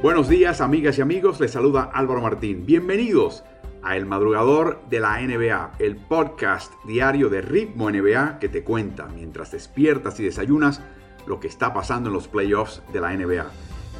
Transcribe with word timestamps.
Buenos 0.00 0.28
días 0.28 0.60
amigas 0.60 0.96
y 0.98 1.00
amigos, 1.00 1.40
les 1.40 1.50
saluda 1.50 1.90
Álvaro 1.92 2.20
Martín. 2.22 2.64
Bienvenidos 2.64 3.42
a 3.82 3.96
El 3.96 4.06
Madrugador 4.06 4.80
de 4.88 5.00
la 5.00 5.20
NBA, 5.20 5.72
el 5.80 5.96
podcast 5.96 6.72
diario 6.84 7.28
de 7.28 7.42
Ritmo 7.42 7.90
NBA 7.90 8.38
que 8.38 8.48
te 8.48 8.62
cuenta 8.62 9.08
mientras 9.08 9.50
despiertas 9.50 10.20
y 10.20 10.22
desayunas 10.22 10.82
lo 11.26 11.40
que 11.40 11.48
está 11.48 11.74
pasando 11.74 12.10
en 12.10 12.14
los 12.14 12.28
playoffs 12.28 12.80
de 12.92 13.00
la 13.00 13.12
NBA. 13.12 13.46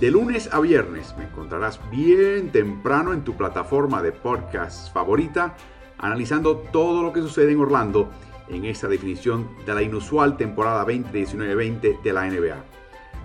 De 0.00 0.10
lunes 0.12 0.48
a 0.52 0.60
viernes 0.60 1.16
me 1.19 1.24
encontrarás 1.24 1.80
bien 1.91 2.52
temprano 2.52 3.12
en 3.12 3.24
tu 3.24 3.36
plataforma 3.36 4.00
de 4.00 4.12
podcast 4.12 4.92
favorita, 4.94 5.56
analizando 5.98 6.58
todo 6.58 7.02
lo 7.02 7.12
que 7.12 7.22
sucede 7.22 7.50
en 7.50 7.58
Orlando 7.58 8.08
en 8.48 8.66
esta 8.66 8.86
definición 8.86 9.48
de 9.66 9.74
la 9.74 9.83
inusual 9.83 10.36
temporada 10.36 10.86
2019-20 10.86 12.02
de 12.02 12.12
la 12.12 12.24
NBA. 12.30 12.64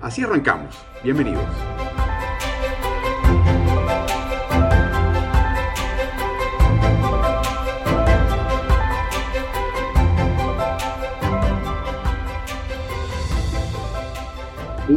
Así 0.01 0.23
arrancamos. 0.23 0.75
Bienvenidos. 1.03 1.45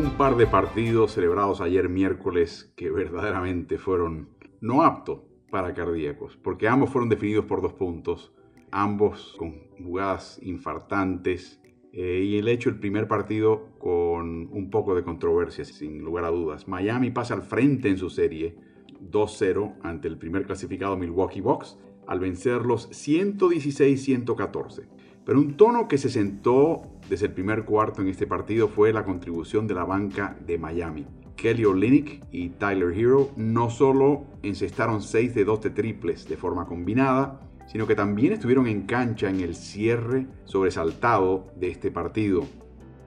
Un 0.07 0.13
par 0.13 0.37
de 0.37 0.47
partidos 0.47 1.11
celebrados 1.13 1.61
ayer 1.61 1.89
miércoles 1.89 2.73
que 2.77 2.91
verdaderamente 2.91 3.77
fueron 3.77 4.29
no 4.61 4.85
aptos 4.85 5.23
para 5.51 5.75
cardíacos, 5.75 6.37
porque 6.37 6.69
ambos 6.69 6.91
fueron 6.91 7.09
definidos 7.09 7.47
por 7.47 7.61
dos 7.61 7.73
puntos, 7.73 8.33
ambos 8.71 9.35
con 9.37 9.67
jugadas 9.83 10.39
infartantes, 10.43 11.61
eh, 11.93 12.23
y 12.25 12.39
el 12.39 12.47
hecho 12.47 12.69
el 12.69 12.79
primer 12.79 13.09
partido 13.09 13.71
con 13.79 14.49
un 14.53 14.71
poco 14.71 14.95
de 14.95 15.03
controversia, 15.03 15.65
sin 15.65 15.99
lugar 16.03 16.25
a 16.25 16.31
dudas. 16.31 16.69
Miami 16.69 17.11
pasa 17.11 17.35
al 17.35 17.43
frente 17.43 17.89
en 17.89 17.99
su 17.99 18.09
serie 18.09 18.57
2-0 19.01 19.75
ante 19.83 20.07
el 20.07 20.19
primer 20.19 20.47
clasificado 20.47 20.97
Milwaukee 20.97 21.41
Bucks 21.41 21.79
al 22.07 22.21
vencerlos 22.21 22.89
116-114. 22.91 24.87
Pero 25.25 25.41
un 25.41 25.57
tono 25.57 25.89
que 25.89 25.99
se 25.99 26.09
sentó 26.09 26.96
desde 27.09 27.27
el 27.27 27.33
primer 27.33 27.65
cuarto 27.65 28.03
en 28.03 28.09
este 28.09 28.27
partido 28.27 28.69
fue 28.69 28.93
la 28.93 29.05
contribución 29.05 29.67
de 29.67 29.75
la 29.75 29.85
banca 29.85 30.37
de 30.45 30.59
Miami. 30.59 31.07
Kelly 31.37 31.65
Olynyk 31.65 32.25
y 32.33 32.49
Tyler 32.51 32.93
Hero 32.93 33.31
no 33.37 33.71
solo 33.71 34.25
encestaron 34.43 35.03
6 35.03 35.35
de 35.35 35.45
2 35.45 35.61
de 35.63 35.71
triples 35.71 36.29
de 36.29 36.37
forma 36.37 36.67
combinada, 36.67 37.41
sino 37.67 37.87
que 37.87 37.95
también 37.95 38.33
estuvieron 38.33 38.67
en 38.67 38.83
cancha 38.83 39.29
en 39.29 39.41
el 39.41 39.55
cierre 39.55 40.27
sobresaltado 40.45 41.49
de 41.57 41.69
este 41.69 41.91
partido. 41.91 42.45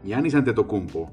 Giannis 0.03 0.36
Antetokounmpo 0.36 1.11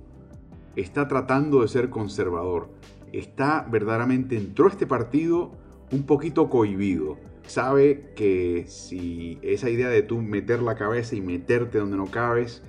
está 0.77 1.09
tratando 1.09 1.63
de 1.63 1.69
ser 1.69 1.91
conservador. 1.91 2.69
Está 3.13 3.67
verdaderamente 3.71 4.37
entró 4.37 4.69
este 4.69 4.87
partido 4.87 5.53
un 5.91 6.05
poquito 6.05 6.51
cohibido 6.51 7.17
sabe 7.47 8.13
que 8.17 8.65
si 8.69 9.39
esa 9.43 9.71
idea 9.71 9.89
de 9.89 10.03
tú 10.03 10.21
meter 10.21 10.63
la 10.63 10.75
cabeza 10.75 11.17
y 11.17 11.21
meterte 11.21 11.79
donde 11.79 11.97
no 11.97 12.07
cabes, 12.07 12.63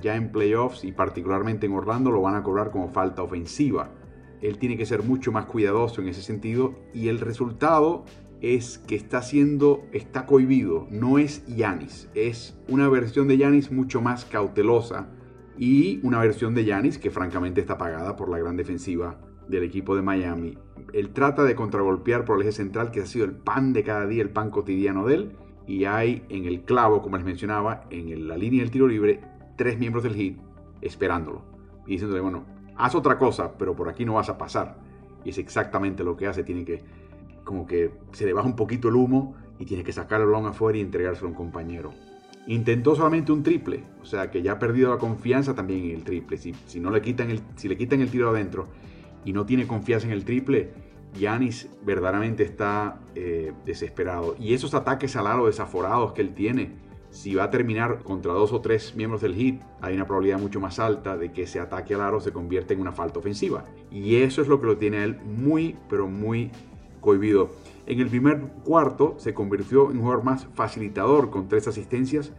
ya 0.00 0.16
en 0.16 0.30
playoffs 0.30 0.84
y 0.84 0.92
particularmente 0.92 1.66
en 1.66 1.72
Orlando 1.72 2.10
lo 2.10 2.22
van 2.22 2.34
a 2.34 2.42
cobrar 2.42 2.70
como 2.70 2.88
falta 2.88 3.22
ofensiva. 3.22 3.90
Él 4.40 4.58
tiene 4.58 4.76
que 4.76 4.86
ser 4.86 5.02
mucho 5.02 5.32
más 5.32 5.46
cuidadoso 5.46 6.02
en 6.02 6.08
ese 6.08 6.22
sentido 6.22 6.74
y 6.92 7.08
el 7.08 7.20
resultado 7.20 8.04
es 8.40 8.78
que 8.78 8.94
está 8.94 9.22
siendo, 9.22 9.84
está 9.92 10.26
cohibido, 10.26 10.86
no 10.90 11.18
es 11.18 11.46
Yanis, 11.46 12.10
es 12.14 12.58
una 12.68 12.88
versión 12.88 13.26
de 13.26 13.38
Yanis 13.38 13.72
mucho 13.72 14.02
más 14.02 14.26
cautelosa 14.26 15.08
y 15.56 16.00
una 16.02 16.18
versión 16.18 16.54
de 16.54 16.64
Yanis 16.64 16.98
que 16.98 17.10
francamente 17.10 17.60
está 17.60 17.78
pagada 17.78 18.16
por 18.16 18.28
la 18.28 18.38
gran 18.38 18.56
defensiva 18.56 19.18
del 19.48 19.62
equipo 19.62 19.96
de 19.96 20.02
Miami 20.02 20.58
él 20.94 21.10
trata 21.10 21.42
de 21.42 21.56
contragolpear 21.56 22.24
por 22.24 22.36
el 22.36 22.42
eje 22.42 22.52
central, 22.52 22.92
que 22.92 23.00
ha 23.00 23.06
sido 23.06 23.24
el 23.24 23.32
pan 23.32 23.72
de 23.72 23.82
cada 23.82 24.06
día, 24.06 24.22
el 24.22 24.30
pan 24.30 24.50
cotidiano 24.50 25.04
de 25.06 25.14
él. 25.14 25.32
Y 25.66 25.86
hay 25.86 26.24
en 26.28 26.44
el 26.44 26.62
clavo, 26.62 27.02
como 27.02 27.16
les 27.16 27.26
mencionaba, 27.26 27.84
en 27.90 28.28
la 28.28 28.36
línea 28.36 28.60
del 28.60 28.70
tiro 28.70 28.86
libre, 28.86 29.20
tres 29.56 29.78
miembros 29.78 30.04
del 30.04 30.14
hit 30.14 30.38
esperándolo. 30.80 31.42
Y 31.86 31.92
diciéndole, 31.92 32.20
bueno, 32.20 32.44
haz 32.76 32.94
otra 32.94 33.18
cosa, 33.18 33.52
pero 33.58 33.74
por 33.74 33.88
aquí 33.88 34.04
no 34.04 34.14
vas 34.14 34.28
a 34.28 34.38
pasar. 34.38 34.76
Y 35.24 35.30
es 35.30 35.38
exactamente 35.38 36.04
lo 36.04 36.16
que 36.16 36.26
hace. 36.26 36.44
Tiene 36.44 36.64
que, 36.64 36.82
como 37.44 37.66
que 37.66 37.92
se 38.12 38.26
le 38.26 38.32
baja 38.32 38.46
un 38.46 38.56
poquito 38.56 38.88
el 38.88 38.96
humo 38.96 39.34
y 39.58 39.64
tiene 39.64 39.84
que 39.84 39.92
sacar 39.92 40.20
el 40.20 40.26
balón 40.26 40.46
afuera 40.46 40.78
y 40.78 40.80
entregárselo 40.80 41.28
a 41.28 41.30
un 41.30 41.36
compañero. 41.36 41.92
Intentó 42.46 42.94
solamente 42.94 43.32
un 43.32 43.42
triple, 43.42 43.84
o 44.02 44.04
sea 44.04 44.30
que 44.30 44.42
ya 44.42 44.52
ha 44.52 44.58
perdido 44.58 44.90
la 44.90 44.98
confianza 44.98 45.54
también 45.54 45.84
en 45.84 45.90
el 45.92 46.04
triple. 46.04 46.36
Si, 46.36 46.54
si 46.66 46.78
no 46.78 46.90
le 46.90 47.00
quitan 47.00 47.30
el, 47.30 47.40
si 47.56 47.68
le 47.68 47.76
quitan 47.78 48.02
el 48.02 48.10
tiro 48.10 48.28
adentro 48.28 48.66
y 49.24 49.32
no 49.32 49.46
tiene 49.46 49.66
confianza 49.66 50.06
en 50.06 50.12
el 50.12 50.24
triple, 50.24 50.72
Yanis 51.18 51.68
verdaderamente 51.82 52.42
está 52.42 53.00
eh, 53.14 53.52
desesperado. 53.64 54.36
Y 54.38 54.52
esos 54.52 54.74
ataques 54.74 55.16
al 55.16 55.26
aro 55.26 55.46
desaforados 55.46 56.12
que 56.12 56.20
él 56.20 56.34
tiene, 56.34 56.72
si 57.14 57.32
va 57.36 57.44
a 57.44 57.50
terminar 57.50 58.02
contra 58.02 58.32
dos 58.32 58.52
o 58.52 58.60
tres 58.60 58.96
miembros 58.96 59.22
del 59.22 59.36
hit, 59.36 59.62
hay 59.80 59.94
una 59.94 60.04
probabilidad 60.04 60.40
mucho 60.40 60.60
más 60.60 60.80
alta 60.80 61.16
de 61.16 61.30
que 61.30 61.44
ese 61.44 61.60
ataque 61.60 61.94
al 61.94 62.00
aro 62.00 62.20
se 62.20 62.32
convierta 62.32 62.74
en 62.74 62.80
una 62.80 62.90
falta 62.90 63.20
ofensiva. 63.20 63.64
Y 63.88 64.16
eso 64.16 64.42
es 64.42 64.48
lo 64.48 64.60
que 64.60 64.66
lo 64.66 64.76
tiene 64.78 65.04
él 65.04 65.20
muy, 65.22 65.76
pero 65.88 66.08
muy 66.08 66.50
cohibido. 67.00 67.50
En 67.86 68.00
el 68.00 68.08
primer 68.08 68.40
cuarto 68.64 69.14
se 69.18 69.32
convirtió 69.32 69.90
en 69.90 69.98
un 69.98 70.02
jugador 70.02 70.24
más 70.24 70.46
facilitador 70.54 71.30
con 71.30 71.48
tres 71.48 71.68
asistencias 71.68 72.32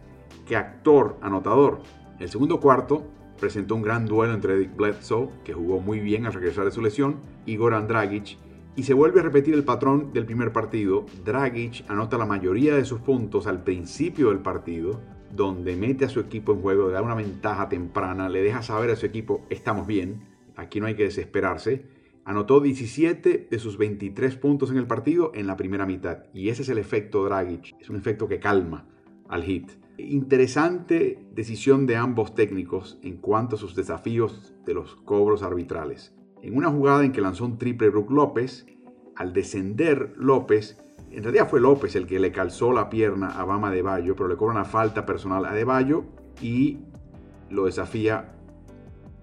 que 0.46 0.56
actor 0.56 1.16
anotador. 1.22 1.80
El 2.20 2.28
segundo 2.28 2.60
cuarto 2.60 3.06
presentó 3.40 3.76
un 3.76 3.82
gran 3.82 4.04
duelo 4.04 4.34
entre 4.34 4.56
Eric 4.56 4.76
Bledsoe, 4.76 5.30
que 5.42 5.54
jugó 5.54 5.80
muy 5.80 6.00
bien 6.00 6.26
al 6.26 6.34
regresar 6.34 6.66
de 6.66 6.70
su 6.70 6.82
lesión, 6.82 7.16
y 7.46 7.56
Goran 7.56 7.88
Dragic, 7.88 8.36
y 8.76 8.82
se 8.82 8.94
vuelve 8.94 9.20
a 9.20 9.22
repetir 9.22 9.54
el 9.54 9.64
patrón 9.64 10.12
del 10.12 10.26
primer 10.26 10.52
partido. 10.52 11.06
Dragic 11.24 11.84
anota 11.88 12.18
la 12.18 12.26
mayoría 12.26 12.76
de 12.76 12.84
sus 12.84 13.00
puntos 13.00 13.46
al 13.46 13.64
principio 13.64 14.28
del 14.28 14.40
partido, 14.40 15.00
donde 15.34 15.76
mete 15.76 16.04
a 16.04 16.10
su 16.10 16.20
equipo 16.20 16.52
en 16.52 16.60
juego, 16.60 16.88
le 16.88 16.92
da 16.92 17.02
una 17.02 17.14
ventaja 17.14 17.68
temprana, 17.68 18.28
le 18.28 18.42
deja 18.42 18.62
saber 18.62 18.90
a 18.90 18.96
su 18.96 19.06
equipo, 19.06 19.46
estamos 19.48 19.86
bien, 19.86 20.24
aquí 20.56 20.80
no 20.80 20.86
hay 20.86 20.94
que 20.94 21.04
desesperarse. 21.04 21.86
Anotó 22.24 22.60
17 22.60 23.48
de 23.50 23.58
sus 23.58 23.78
23 23.78 24.36
puntos 24.36 24.70
en 24.70 24.76
el 24.76 24.86
partido 24.86 25.32
en 25.34 25.46
la 25.46 25.56
primera 25.56 25.86
mitad, 25.86 26.24
y 26.34 26.50
ese 26.50 26.62
es 26.62 26.68
el 26.68 26.78
efecto 26.78 27.24
Dragic, 27.24 27.76
es 27.80 27.88
un 27.88 27.96
efecto 27.96 28.28
que 28.28 28.40
calma 28.40 28.86
al 29.28 29.42
hit. 29.42 29.70
Interesante 29.98 31.18
decisión 31.34 31.86
de 31.86 31.96
ambos 31.96 32.34
técnicos 32.34 32.98
en 33.02 33.16
cuanto 33.16 33.56
a 33.56 33.58
sus 33.58 33.74
desafíos 33.74 34.54
de 34.66 34.74
los 34.74 34.96
cobros 34.96 35.42
arbitrales. 35.42 36.15
En 36.42 36.56
una 36.56 36.70
jugada 36.70 37.04
en 37.04 37.12
que 37.12 37.20
lanzó 37.20 37.44
un 37.44 37.58
triple 37.58 37.90
Brook 37.90 38.10
López, 38.10 38.66
al 39.16 39.32
descender 39.32 40.12
López, 40.16 40.78
en 41.10 41.22
realidad 41.22 41.48
fue 41.48 41.60
López 41.60 41.96
el 41.96 42.06
que 42.06 42.18
le 42.18 42.32
calzó 42.32 42.72
la 42.72 42.90
pierna 42.90 43.28
a 43.28 43.44
Bama 43.44 43.70
de 43.70 43.82
Bayo, 43.82 44.14
pero 44.14 44.28
le 44.28 44.36
cobra 44.36 44.54
una 44.54 44.64
falta 44.64 45.06
personal 45.06 45.46
a 45.46 45.52
De 45.52 45.64
y 46.42 46.78
lo 47.48 47.64
desafía 47.64 48.32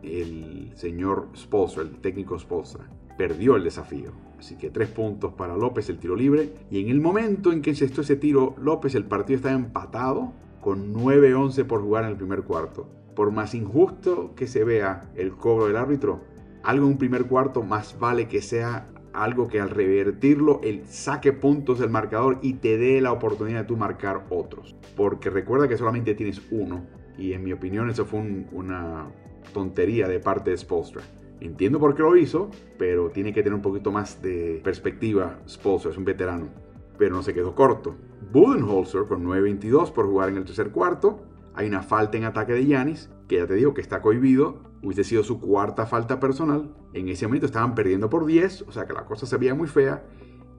el 0.01 0.72
señor 0.75 1.29
Spolstra, 1.35 1.84
el 1.84 2.00
técnico 2.01 2.38
Spolstra. 2.38 2.90
Perdió 3.18 3.56
el 3.56 3.63
desafío. 3.63 4.12
Así 4.40 4.57
que 4.57 4.69
tres 4.69 4.90
puntos 4.90 5.34
para 5.34 5.56
López 5.56 5.90
el 5.90 6.00
tiro 6.00 6.16
libre. 6.16 6.53
Y 6.69 6.81
en 6.81 6.90
el 6.90 7.00
momento 7.00 7.51
en 7.51 7.62
que 7.62 7.69
encestó 7.69 8.01
ese 8.01 8.16
tiro 8.16 8.56
López, 8.57 8.95
el 8.95 9.06
partido 9.06 9.38
estaba 9.38 9.56
empatado 9.56 10.34
con 10.62 10.94
9-11 10.94 11.66
por 11.66 11.81
jugar 11.81 12.06
en 12.06 12.12
el 12.12 12.18
primer 12.18 12.44
cuarto. 12.44 12.90
Por 13.16 13.31
más 13.31 13.53
injusto 13.53 14.34
que 14.35 14.48
se 14.48 14.63
vea 14.63 15.12
el 15.16 15.33
cobro 15.33 15.68
del 15.68 15.77
árbitro, 15.77 16.21
algo 16.63 16.86
en 16.86 16.94
un 16.94 16.98
primer 16.98 17.25
cuarto 17.25 17.62
más 17.63 18.00
vale 18.00 18.27
que 18.27 18.42
sea 18.42 18.89
algo 19.13 19.48
que 19.48 19.62
al 19.62 19.69
revertirlo 19.69 20.60
el 20.63 20.88
saque 20.88 21.33
puntos 21.33 21.80
del 21.80 21.89
marcador 21.89 22.39
y 22.42 22.54
te 22.54 22.77
dé 22.77 23.00
la 23.00 23.12
oportunidad 23.12 23.62
de 23.62 23.68
tú 23.68 23.77
marcar 23.77 24.25
otros. 24.30 24.75
Porque 24.95 25.30
recuerda 25.30 25.68
que 25.68 25.77
solamente 25.77 26.15
tienes 26.15 26.42
uno. 26.51 26.86
Y 27.18 27.33
en 27.33 27.44
mi 27.44 27.54
opinión 27.54 27.89
eso 27.89 28.06
fue 28.06 28.21
una 28.51 29.12
tontería 29.54 30.07
de 30.07 30.19
parte 30.19 30.50
de 30.50 30.57
Spolstra. 30.57 31.04
Entiendo 31.42 31.80
por 31.80 31.94
qué 31.94 32.01
lo 32.01 32.15
hizo, 32.15 32.50
pero 32.80 33.09
tiene 33.09 33.33
que 33.33 33.44
tener 33.44 33.54
un 33.54 33.62
poquito 33.62 33.92
más 33.92 34.21
de 34.21 34.62
perspectiva. 34.63 35.39
Spolstra 35.48 35.92
es 35.92 35.98
un 35.98 36.06
veterano 36.06 36.63
pero 36.98 37.16
no 37.16 37.24
se 37.24 37.33
quedó 37.33 37.56
corto. 37.56 37.95
Budenholzer 38.31 39.06
con 39.06 39.25
9.22 39.25 39.92
por 39.92 40.06
jugar 40.07 40.30
en 40.30 40.38
el 40.38 40.45
tercer 40.45 40.71
cuarto. 40.71 41.19
Hay 41.56 41.68
una 41.68 41.84
falta 41.84 42.18
en 42.18 42.26
ataque 42.26 42.54
de 42.54 42.66
Yanis, 42.66 43.10
que 43.28 43.38
ya 43.38 43.48
te 43.48 43.54
digo 43.56 43.74
que 43.74 43.82
está 43.82 44.02
cohibido. 44.02 44.64
Hubiese 44.82 45.04
sido 45.04 45.24
su 45.24 45.40
cuarta 45.40 45.86
falta 45.86 46.20
personal. 46.20 46.74
En 46.94 47.08
ese 47.10 47.28
momento 47.28 47.46
estaban 47.46 47.76
perdiendo 47.76 48.10
por 48.10 48.26
10, 48.26 48.64
o 48.68 48.72
sea 48.72 48.86
que 48.86 48.94
la 48.94 49.06
cosa 49.06 49.26
se 49.26 49.38
veía 49.38 49.56
muy 49.56 49.68
fea. 49.68 50.04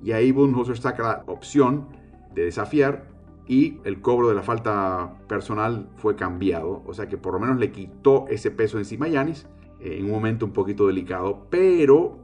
Y 0.03 0.13
ahí 0.13 0.33
Budenholzer 0.33 0.79
saca 0.79 1.03
la 1.03 1.25
opción 1.27 1.89
de 2.35 2.45
desafiar 2.45 3.09
y 3.47 3.79
el 3.85 4.01
cobro 4.01 4.29
de 4.29 4.35
la 4.35 4.43
falta 4.43 5.19
personal 5.29 5.89
fue 5.97 6.17
cambiado. 6.17 6.83
O 6.87 6.95
sea 6.95 7.09
que 7.09 7.19
por 7.19 7.35
lo 7.35 7.41
menos 7.41 7.59
le 7.59 7.73
quitó 7.73 8.27
ese 8.29 8.51
peso 8.51 8.79
encima 8.79 9.07
a 9.07 9.11
Yanis 9.11 9.47
eh, 9.81 9.99
en 9.99 10.07
un 10.07 10.13
momento 10.13 10.47
un 10.47 10.53
poquito 10.53 10.87
delicado, 10.87 11.47
pero 11.51 12.19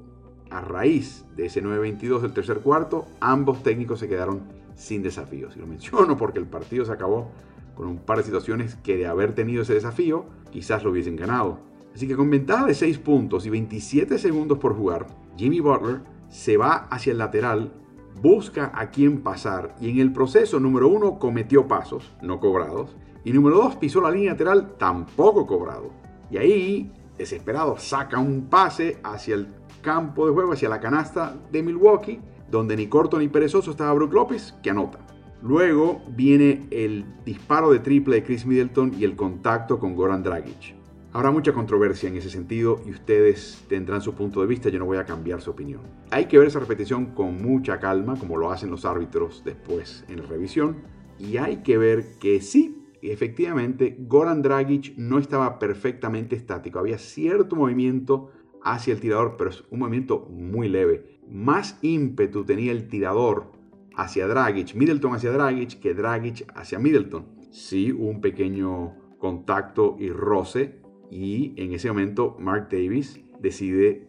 a 0.50 0.60
raíz 0.60 1.26
de 1.36 1.46
ese 1.46 1.62
9-22 1.62 2.20
del 2.20 2.32
tercer 2.32 2.58
cuarto, 2.58 3.06
ambos 3.20 3.62
técnicos 3.62 4.00
se 4.00 4.08
quedaron 4.08 4.42
sin 4.74 5.02
desafíos. 5.02 5.56
Y 5.56 5.60
lo 5.60 5.66
menciono 5.66 6.16
porque 6.16 6.38
el 6.38 6.46
partido 6.46 6.84
se 6.84 6.92
acabó 6.92 7.30
con 7.80 7.88
un 7.88 7.96
par 7.96 8.18
de 8.18 8.24
situaciones 8.24 8.76
que 8.82 8.98
de 8.98 9.06
haber 9.06 9.34
tenido 9.34 9.62
ese 9.62 9.72
desafío, 9.72 10.26
quizás 10.50 10.84
lo 10.84 10.90
hubiesen 10.90 11.16
ganado. 11.16 11.60
Así 11.94 12.06
que 12.06 12.14
con 12.14 12.28
ventaja 12.28 12.66
de 12.66 12.74
6 12.74 12.98
puntos 12.98 13.46
y 13.46 13.50
27 13.50 14.18
segundos 14.18 14.58
por 14.58 14.76
jugar, 14.76 15.06
Jimmy 15.38 15.60
Butler 15.60 16.02
se 16.28 16.58
va 16.58 16.88
hacia 16.90 17.12
el 17.12 17.16
lateral, 17.16 17.72
busca 18.20 18.70
a 18.74 18.90
quién 18.90 19.22
pasar 19.22 19.74
y 19.80 19.88
en 19.88 19.98
el 19.98 20.12
proceso 20.12 20.60
número 20.60 20.88
1 20.88 21.18
cometió 21.18 21.68
pasos 21.68 22.14
no 22.20 22.38
cobrados 22.38 22.94
y 23.24 23.32
número 23.32 23.56
2 23.56 23.76
pisó 23.76 24.02
la 24.02 24.10
línea 24.10 24.32
lateral 24.32 24.76
tampoco 24.76 25.46
cobrado. 25.46 25.90
Y 26.30 26.36
ahí, 26.36 26.92
desesperado, 27.16 27.78
saca 27.78 28.18
un 28.18 28.42
pase 28.50 28.98
hacia 29.02 29.36
el 29.36 29.48
campo 29.80 30.26
de 30.26 30.34
juego, 30.34 30.52
hacia 30.52 30.68
la 30.68 30.80
canasta 30.80 31.34
de 31.50 31.62
Milwaukee, 31.62 32.20
donde 32.50 32.76
ni 32.76 32.88
corto 32.88 33.18
ni 33.18 33.28
perezoso 33.28 33.70
estaba 33.70 33.94
Brook 33.94 34.12
López, 34.12 34.54
que 34.62 34.68
anota. 34.68 34.98
Luego 35.42 36.02
viene 36.08 36.66
el 36.70 37.06
disparo 37.24 37.70
de 37.70 37.78
triple 37.78 38.16
de 38.16 38.24
Chris 38.24 38.44
Middleton 38.44 38.92
y 38.98 39.04
el 39.04 39.16
contacto 39.16 39.78
con 39.78 39.96
Goran 39.96 40.22
Dragic. 40.22 40.74
Habrá 41.12 41.30
mucha 41.30 41.52
controversia 41.52 42.10
en 42.10 42.16
ese 42.16 42.28
sentido 42.28 42.82
y 42.86 42.90
ustedes 42.90 43.64
tendrán 43.66 44.02
su 44.02 44.14
punto 44.14 44.42
de 44.42 44.46
vista, 44.46 44.68
yo 44.68 44.78
no 44.78 44.84
voy 44.84 44.98
a 44.98 45.06
cambiar 45.06 45.40
su 45.40 45.50
opinión. 45.50 45.80
Hay 46.10 46.26
que 46.26 46.38
ver 46.38 46.48
esa 46.48 46.60
repetición 46.60 47.06
con 47.14 47.40
mucha 47.42 47.80
calma, 47.80 48.16
como 48.16 48.36
lo 48.36 48.52
hacen 48.52 48.70
los 48.70 48.84
árbitros 48.84 49.42
después 49.42 50.04
en 50.08 50.20
la 50.20 50.26
revisión, 50.26 50.76
y 51.18 51.38
hay 51.38 51.62
que 51.62 51.78
ver 51.78 52.18
que 52.20 52.40
sí, 52.42 52.84
efectivamente, 53.00 53.96
Goran 53.98 54.42
Dragic 54.42 54.94
no 54.98 55.18
estaba 55.18 55.58
perfectamente 55.58 56.36
estático, 56.36 56.78
había 56.78 56.98
cierto 56.98 57.56
movimiento 57.56 58.30
hacia 58.62 58.92
el 58.92 59.00
tirador, 59.00 59.36
pero 59.38 59.50
es 59.50 59.64
un 59.70 59.78
movimiento 59.80 60.28
muy 60.30 60.68
leve. 60.68 61.18
Más 61.28 61.78
ímpetu 61.82 62.44
tenía 62.44 62.72
el 62.72 62.88
tirador 62.88 63.58
hacia 64.00 64.26
Dragic, 64.26 64.74
Middleton 64.74 65.14
hacia 65.14 65.30
Dragic, 65.30 65.78
que 65.78 65.92
Dragic 65.92 66.50
hacia 66.54 66.78
Middleton. 66.78 67.26
Sí, 67.50 67.92
un 67.92 68.22
pequeño 68.22 68.94
contacto 69.18 69.96
y 69.98 70.08
roce, 70.10 70.80
y 71.10 71.52
en 71.62 71.74
ese 71.74 71.88
momento 71.88 72.36
Mark 72.38 72.68
Davis 72.70 73.20
decide 73.40 74.08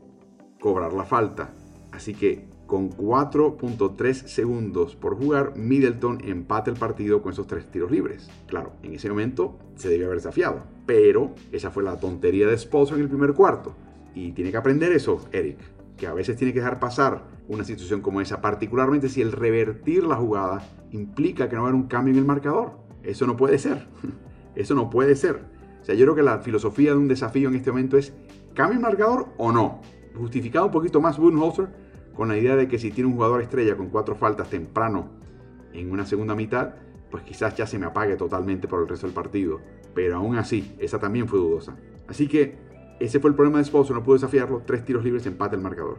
cobrar 0.62 0.94
la 0.94 1.04
falta. 1.04 1.54
Así 1.92 2.14
que 2.14 2.46
con 2.68 2.90
4.3 2.90 4.14
segundos 4.28 4.96
por 4.96 5.18
jugar, 5.18 5.58
Middleton 5.58 6.20
empata 6.24 6.72
el 6.72 6.78
partido 6.78 7.22
con 7.22 7.34
esos 7.34 7.48
tres 7.48 7.70
tiros 7.70 7.92
libres. 7.92 8.30
Claro, 8.48 8.72
en 8.84 8.94
ese 8.94 9.10
momento 9.10 9.60
se 9.76 9.90
debe 9.90 10.06
haber 10.06 10.20
desafiado, 10.20 10.64
pero 10.86 11.36
esa 11.52 11.70
fue 11.70 11.84
la 11.84 12.00
tontería 12.00 12.48
de 12.48 12.58
Spolstra 12.58 12.96
en 12.96 13.04
el 13.04 13.10
primer 13.10 13.34
cuarto. 13.34 13.76
Y 14.16 14.32
tiene 14.32 14.52
que 14.52 14.58
aprender 14.58 14.94
eso, 14.94 15.26
Eric, 15.34 15.58
que 16.02 16.08
a 16.08 16.16
veces 16.16 16.36
tiene 16.36 16.52
que 16.52 16.62
dejar 16.62 16.80
pasar 16.80 17.26
una 17.48 17.64
situación 17.64 18.02
como 18.02 18.22
esa, 18.22 18.42
particularmente 18.42 19.08
si 19.08 19.22
el 19.22 19.32
revertir 19.32 20.04
la 20.04 20.16
jugada 20.16 20.68
implica 20.90 21.48
que 21.48 21.56
no 21.56 21.62
va 21.62 21.68
a 21.68 21.70
haber 21.70 21.80
un 21.80 21.88
cambio 21.88 22.12
en 22.12 22.18
el 22.18 22.26
marcador. 22.26 22.72
Eso 23.04 23.28
no 23.28 23.38
puede 23.38 23.60
ser. 23.60 23.86
Eso 24.56 24.74
no 24.74 24.90
puede 24.90 25.16
ser. 25.16 25.44
O 25.80 25.86
sea, 25.86 25.94
yo 25.94 26.06
creo 26.06 26.16
que 26.16 26.24
la 26.24 26.40
filosofía 26.40 26.90
de 26.90 26.98
un 26.98 27.08
desafío 27.08 27.50
en 27.50 27.56
este 27.56 27.70
momento 27.70 28.00
es, 28.00 28.16
¿cambia 28.56 28.78
el 28.78 28.82
marcador 28.82 29.28
o 29.38 29.52
no? 29.52 29.80
Justificado 30.16 30.66
un 30.66 30.72
poquito 30.72 31.02
más 31.02 31.20
Budenholzer 31.20 31.70
con 32.16 32.30
la 32.30 32.36
idea 32.36 32.56
de 32.56 32.68
que 32.68 32.80
si 32.80 32.90
tiene 32.90 33.08
un 33.08 33.14
jugador 33.14 33.44
estrella 33.44 33.78
con 33.78 33.90
cuatro 33.90 34.16
faltas 34.16 34.50
temprano 34.50 35.08
en 35.72 35.92
una 35.92 36.08
segunda 36.08 36.34
mitad, 36.34 36.74
pues 37.12 37.22
quizás 37.22 37.54
ya 37.56 37.68
se 37.68 37.78
me 37.78 37.86
apague 37.86 38.16
totalmente 38.16 38.68
por 38.68 38.82
el 38.82 38.88
resto 38.88 39.06
del 39.06 39.14
partido. 39.14 39.62
Pero 39.94 40.16
aún 40.16 40.36
así, 40.38 40.76
esa 40.80 40.98
también 40.98 41.28
fue 41.28 41.38
dudosa. 41.38 41.78
Así 42.08 42.28
que 42.28 42.71
ese 43.04 43.20
fue 43.20 43.30
el 43.30 43.36
problema 43.36 43.58
de 43.58 43.66
Sposo, 43.66 43.94
no 43.94 44.04
pudo 44.04 44.16
desafiarlo, 44.16 44.64
tres 44.66 44.86
tiros 44.86 45.04
libres, 45.04 45.26
empate 45.26 45.56
el 45.56 45.62
marcador. 45.62 45.98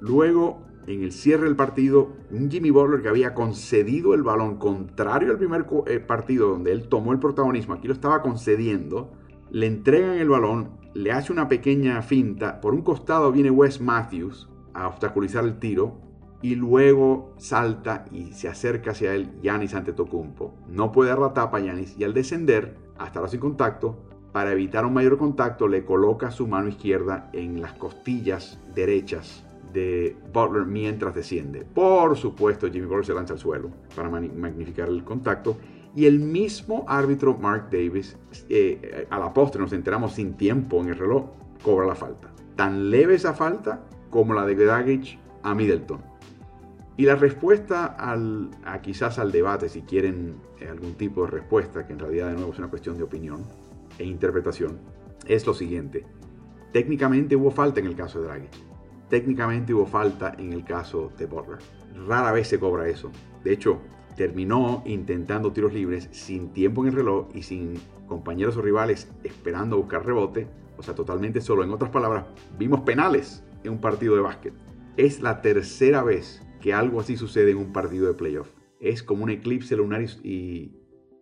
Luego, 0.00 0.62
en 0.86 1.02
el 1.02 1.12
cierre 1.12 1.44
del 1.44 1.56
partido, 1.56 2.12
un 2.30 2.50
Jimmy 2.50 2.70
Butler 2.70 3.02
que 3.02 3.08
había 3.08 3.34
concedido 3.34 4.14
el 4.14 4.22
balón, 4.22 4.56
contrario 4.56 5.30
al 5.30 5.38
primer 5.38 5.66
eh, 5.86 6.00
partido 6.00 6.48
donde 6.48 6.72
él 6.72 6.88
tomó 6.88 7.12
el 7.12 7.18
protagonismo, 7.18 7.74
aquí 7.74 7.86
lo 7.86 7.94
estaba 7.94 8.22
concediendo, 8.22 9.12
le 9.50 9.66
entregan 9.66 10.18
el 10.18 10.28
balón, 10.28 10.70
le 10.94 11.12
hace 11.12 11.32
una 11.32 11.48
pequeña 11.48 12.02
finta, 12.02 12.60
por 12.60 12.74
un 12.74 12.82
costado 12.82 13.30
viene 13.30 13.50
Wes 13.50 13.80
Matthews 13.80 14.48
a 14.74 14.88
obstaculizar 14.88 15.44
el 15.44 15.58
tiro, 15.58 16.00
y 16.42 16.56
luego 16.56 17.34
salta 17.38 18.04
y 18.10 18.32
se 18.32 18.48
acerca 18.48 18.90
hacia 18.90 19.14
él 19.14 19.30
Yanis 19.42 19.74
Antetokounmpo. 19.74 20.52
No 20.68 20.90
puede 20.90 21.10
dar 21.10 21.20
la 21.20 21.32
tapa 21.32 21.60
Yanis 21.60 21.96
y 21.96 22.04
al 22.04 22.14
descender, 22.14 22.76
hasta 22.98 23.20
ahora 23.20 23.30
sin 23.30 23.40
contacto, 23.40 24.11
para 24.32 24.52
evitar 24.52 24.86
un 24.86 24.94
mayor 24.94 25.18
contacto, 25.18 25.68
le 25.68 25.84
coloca 25.84 26.30
su 26.30 26.46
mano 26.46 26.68
izquierda 26.68 27.28
en 27.32 27.60
las 27.60 27.74
costillas 27.74 28.58
derechas 28.74 29.44
de 29.72 30.16
Butler 30.32 30.64
mientras 30.64 31.14
desciende. 31.14 31.64
Por 31.74 32.16
supuesto, 32.16 32.70
Jimmy 32.70 32.86
Butler 32.86 33.06
se 33.06 33.14
lanza 33.14 33.34
al 33.34 33.38
suelo 33.38 33.70
para 33.94 34.08
magnificar 34.08 34.88
el 34.88 35.04
contacto. 35.04 35.56
Y 35.94 36.06
el 36.06 36.20
mismo 36.20 36.86
árbitro 36.88 37.36
Mark 37.36 37.68
Davis, 37.70 38.16
eh, 38.48 39.06
a 39.10 39.18
la 39.18 39.32
postre 39.34 39.60
nos 39.60 39.74
enteramos 39.74 40.14
sin 40.14 40.34
tiempo 40.34 40.80
en 40.80 40.88
el 40.88 40.98
reloj, 40.98 41.26
cobra 41.62 41.86
la 41.86 41.94
falta. 41.94 42.32
Tan 42.56 42.90
leve 42.90 43.14
esa 43.14 43.34
falta 43.34 43.84
como 44.08 44.32
la 44.32 44.46
de 44.46 44.54
Dragic 44.54 45.18
a 45.42 45.54
Middleton. 45.54 46.00
Y 46.96 47.04
la 47.04 47.16
respuesta 47.16 47.96
a 47.98 48.80
quizás 48.80 49.18
al 49.18 49.32
debate, 49.32 49.68
si 49.68 49.82
quieren 49.82 50.36
eh, 50.60 50.68
algún 50.68 50.94
tipo 50.94 51.24
de 51.24 51.30
respuesta, 51.30 51.86
que 51.86 51.92
en 51.92 51.98
realidad 51.98 52.28
de 52.28 52.34
nuevo 52.34 52.52
es 52.52 52.58
una 52.58 52.68
cuestión 52.68 52.96
de 52.96 53.02
opinión 53.02 53.42
e 53.98 54.04
interpretación, 54.04 54.80
es 55.26 55.46
lo 55.46 55.54
siguiente. 55.54 56.06
Técnicamente 56.72 57.36
hubo 57.36 57.50
falta 57.50 57.80
en 57.80 57.86
el 57.86 57.96
caso 57.96 58.20
de 58.20 58.26
Dragic 58.26 58.72
técnicamente 59.12 59.74
hubo 59.74 59.84
falta 59.84 60.34
en 60.38 60.54
el 60.54 60.64
caso 60.64 61.12
de 61.18 61.26
Butler. 61.26 61.58
Rara 62.08 62.32
vez 62.32 62.48
se 62.48 62.58
cobra 62.58 62.88
eso. 62.88 63.10
De 63.44 63.52
hecho, 63.52 63.78
terminó 64.16 64.82
intentando 64.86 65.52
tiros 65.52 65.74
libres 65.74 66.08
sin 66.12 66.54
tiempo 66.54 66.80
en 66.80 66.88
el 66.88 66.94
reloj 66.94 67.28
y 67.34 67.42
sin 67.42 67.74
compañeros 68.06 68.56
o 68.56 68.62
rivales 68.62 69.12
esperando 69.22 69.76
buscar 69.76 70.06
rebote, 70.06 70.48
o 70.78 70.82
sea, 70.82 70.94
totalmente 70.94 71.42
solo. 71.42 71.62
En 71.62 71.72
otras 71.72 71.90
palabras, 71.90 72.24
vimos 72.58 72.80
penales 72.80 73.44
en 73.62 73.72
un 73.72 73.82
partido 73.82 74.14
de 74.14 74.22
básquet. 74.22 74.54
Es 74.96 75.20
la 75.20 75.42
tercera 75.42 76.02
vez 76.02 76.42
que 76.62 76.72
algo 76.72 76.98
así 76.98 77.18
sucede 77.18 77.50
en 77.50 77.58
un 77.58 77.70
partido 77.70 78.06
de 78.06 78.14
playoff. 78.14 78.48
Es 78.80 79.02
como 79.02 79.24
un 79.24 79.30
eclipse 79.30 79.76
lunar 79.76 80.00
y 80.24 80.72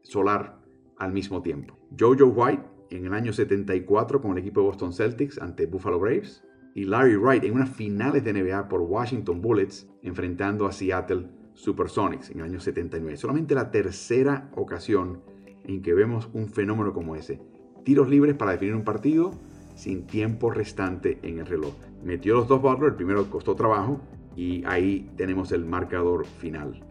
solar 0.04 0.59
al 1.00 1.12
mismo 1.12 1.42
tiempo. 1.42 1.76
Jojo 1.98 2.26
White 2.26 2.62
en 2.90 3.06
el 3.06 3.14
año 3.14 3.32
74 3.32 4.20
con 4.20 4.32
el 4.32 4.38
equipo 4.38 4.60
de 4.60 4.66
Boston 4.66 4.92
Celtics 4.92 5.38
ante 5.38 5.66
Buffalo 5.66 5.98
Braves 5.98 6.44
y 6.74 6.84
Larry 6.84 7.16
Wright 7.16 7.44
en 7.44 7.54
unas 7.54 7.70
finales 7.70 8.22
de 8.22 8.32
NBA 8.32 8.68
por 8.68 8.82
Washington 8.82 9.40
Bullets 9.40 9.88
enfrentando 10.02 10.66
a 10.66 10.72
Seattle 10.72 11.28
Supersonics 11.54 12.30
en 12.30 12.38
el 12.38 12.44
año 12.44 12.60
79. 12.60 13.16
Solamente 13.16 13.54
la 13.54 13.70
tercera 13.70 14.50
ocasión 14.54 15.22
en 15.64 15.82
que 15.82 15.94
vemos 15.94 16.28
un 16.32 16.48
fenómeno 16.48 16.92
como 16.92 17.16
ese. 17.16 17.40
Tiros 17.84 18.08
libres 18.08 18.36
para 18.36 18.52
definir 18.52 18.74
un 18.74 18.84
partido 18.84 19.32
sin 19.74 20.06
tiempo 20.06 20.50
restante 20.50 21.18
en 21.22 21.38
el 21.38 21.46
reloj. 21.46 21.74
Metió 22.04 22.34
los 22.34 22.48
dos 22.48 22.60
Butler, 22.60 22.90
el 22.90 22.96
primero 22.96 23.28
costó 23.30 23.54
trabajo 23.54 24.00
y 24.36 24.62
ahí 24.64 25.10
tenemos 25.16 25.52
el 25.52 25.64
marcador 25.64 26.26
final. 26.26 26.84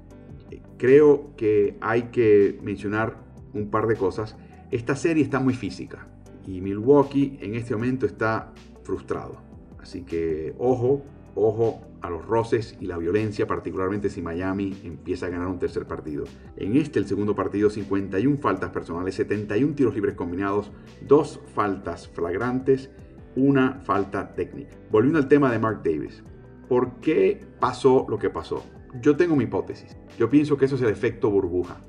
Creo 0.78 1.36
que 1.36 1.78
hay 1.82 2.04
que 2.04 2.60
mencionar 2.64 3.29
un 3.54 3.70
par 3.70 3.88
de 3.88 3.96
cosas. 3.96 4.36
Esta 4.72 4.96
serie 4.96 5.24
está 5.24 5.40
muy 5.40 5.54
física 5.54 6.08
y 6.46 6.62
Milwaukee 6.62 7.38
en 7.42 7.56
este 7.56 7.76
momento 7.76 8.06
está 8.06 8.52
frustrado. 8.84 9.38
Así 9.82 10.04
que 10.04 10.54
ojo, 10.58 11.04
ojo 11.36 11.82
a 12.02 12.10
los 12.10 12.26
roces 12.26 12.78
y 12.80 12.86
la 12.86 12.98
violencia, 12.98 13.48
particularmente 13.48 14.10
si 14.10 14.22
Miami 14.22 14.78
empieza 14.84 15.26
a 15.26 15.30
ganar 15.30 15.48
un 15.48 15.60
tercer 15.60 15.86
partido. 15.86 16.26
En 16.56 16.76
este, 16.78 17.00
el 17.00 17.08
segundo 17.08 17.36
partido, 17.36 17.70
51 17.70 18.38
faltas 18.38 18.72
personales, 18.72 19.16
71 19.16 19.76
tiros 19.76 19.96
libres 19.96 20.16
combinados, 20.16 20.72
dos 21.08 21.40
faltas 21.54 22.08
flagrantes, 22.08 22.90
una 23.36 23.80
falta 23.84 24.34
técnica. 24.34 24.76
Volviendo 24.92 25.20
al 25.20 25.28
tema 25.28 25.52
de 25.52 25.60
Mark 25.60 25.82
Davis. 25.84 26.24
¿Por 26.68 27.00
qué 27.00 27.46
pasó 27.60 28.06
lo 28.10 28.20
que 28.20 28.30
pasó? 28.30 28.64
Yo 29.02 29.16
tengo 29.16 29.36
mi 29.36 29.46
hipótesis. 29.46 29.98
Yo 30.18 30.30
pienso 30.30 30.58
que 30.58 30.66
eso 30.66 30.76
es 30.76 30.82
el 30.82 30.90
efecto 30.90 31.30
burbuja. 31.30 31.82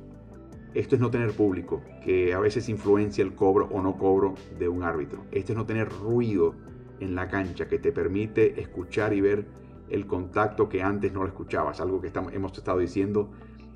Esto 0.73 0.95
es 0.95 1.01
no 1.01 1.11
tener 1.11 1.33
público, 1.33 1.83
que 2.05 2.33
a 2.33 2.39
veces 2.39 2.69
influencia 2.69 3.25
el 3.25 3.35
cobro 3.35 3.69
o 3.73 3.83
no 3.83 3.99
cobro 3.99 4.35
de 4.59 4.69
un 4.69 4.85
árbitro. 4.85 5.25
Esto 5.33 5.53
es 5.53 5.59
no 5.59 5.67
tener 5.67 5.89
ruido 5.89 6.55
en 7.01 7.17
la 7.17 7.29
cancha 7.29 7.67
que 7.67 7.81
te 7.81 7.91
permite 7.91 8.61
escuchar 8.61 9.13
y 9.13 9.21
ver 9.21 9.47
el 9.89 10.07
contacto 10.07 10.69
que 10.69 10.83
antes 10.83 11.13
no 11.13 11.23
lo 11.23 11.27
escuchabas, 11.27 11.81
algo 11.81 12.01
que 12.01 12.13
hemos 12.33 12.57
estado 12.57 12.79
diciendo 12.79 13.31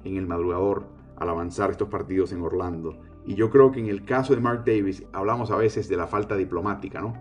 en 0.04 0.16
el 0.16 0.28
madrugador 0.28 0.86
al 1.16 1.28
avanzar 1.28 1.72
estos 1.72 1.88
partidos 1.88 2.32
en 2.32 2.42
Orlando. 2.42 3.00
Y 3.26 3.34
yo 3.34 3.50
creo 3.50 3.72
que 3.72 3.80
en 3.80 3.86
el 3.86 4.04
caso 4.04 4.34
de 4.34 4.40
Mark 4.40 4.64
Davis 4.64 5.04
hablamos 5.12 5.50
a 5.50 5.56
veces 5.56 5.88
de 5.88 5.96
la 5.96 6.06
falta 6.06 6.36
diplomática, 6.36 7.00
¿no? 7.00 7.14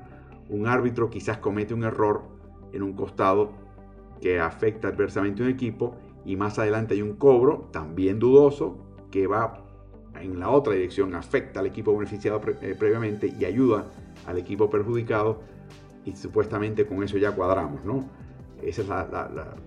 Un 0.49 0.67
árbitro 0.67 1.09
quizás 1.09 1.39
comete 1.39 1.73
un 1.73 1.83
error 1.83 2.21
en 2.73 2.83
un 2.83 2.93
costado 2.93 3.53
que 4.21 4.39
afecta 4.39 4.89
adversamente 4.89 5.41
a 5.41 5.45
un 5.45 5.51
equipo 5.51 5.95
y 6.25 6.35
más 6.35 6.59
adelante 6.59 6.93
hay 6.93 7.01
un 7.01 7.15
cobro 7.15 7.69
también 7.71 8.19
dudoso 8.19 8.77
que 9.09 9.27
va 9.27 9.62
en 10.23 10.39
la 10.39 10.49
otra 10.49 10.73
dirección, 10.73 11.13
afecta 11.15 11.59
al 11.59 11.67
equipo 11.67 11.95
beneficiado 11.95 12.41
eh, 12.61 12.75
previamente 12.77 13.27
y 13.27 13.45
ayuda 13.45 13.85
al 14.25 14.37
equipo 14.37 14.69
perjudicado 14.69 15.41
y 16.05 16.15
supuestamente 16.15 16.85
con 16.85 17.03
eso 17.03 17.17
ya 17.17 17.31
cuadramos, 17.31 17.83
¿no? 17.85 18.09
Ese 18.61 18.81
es 18.81 18.87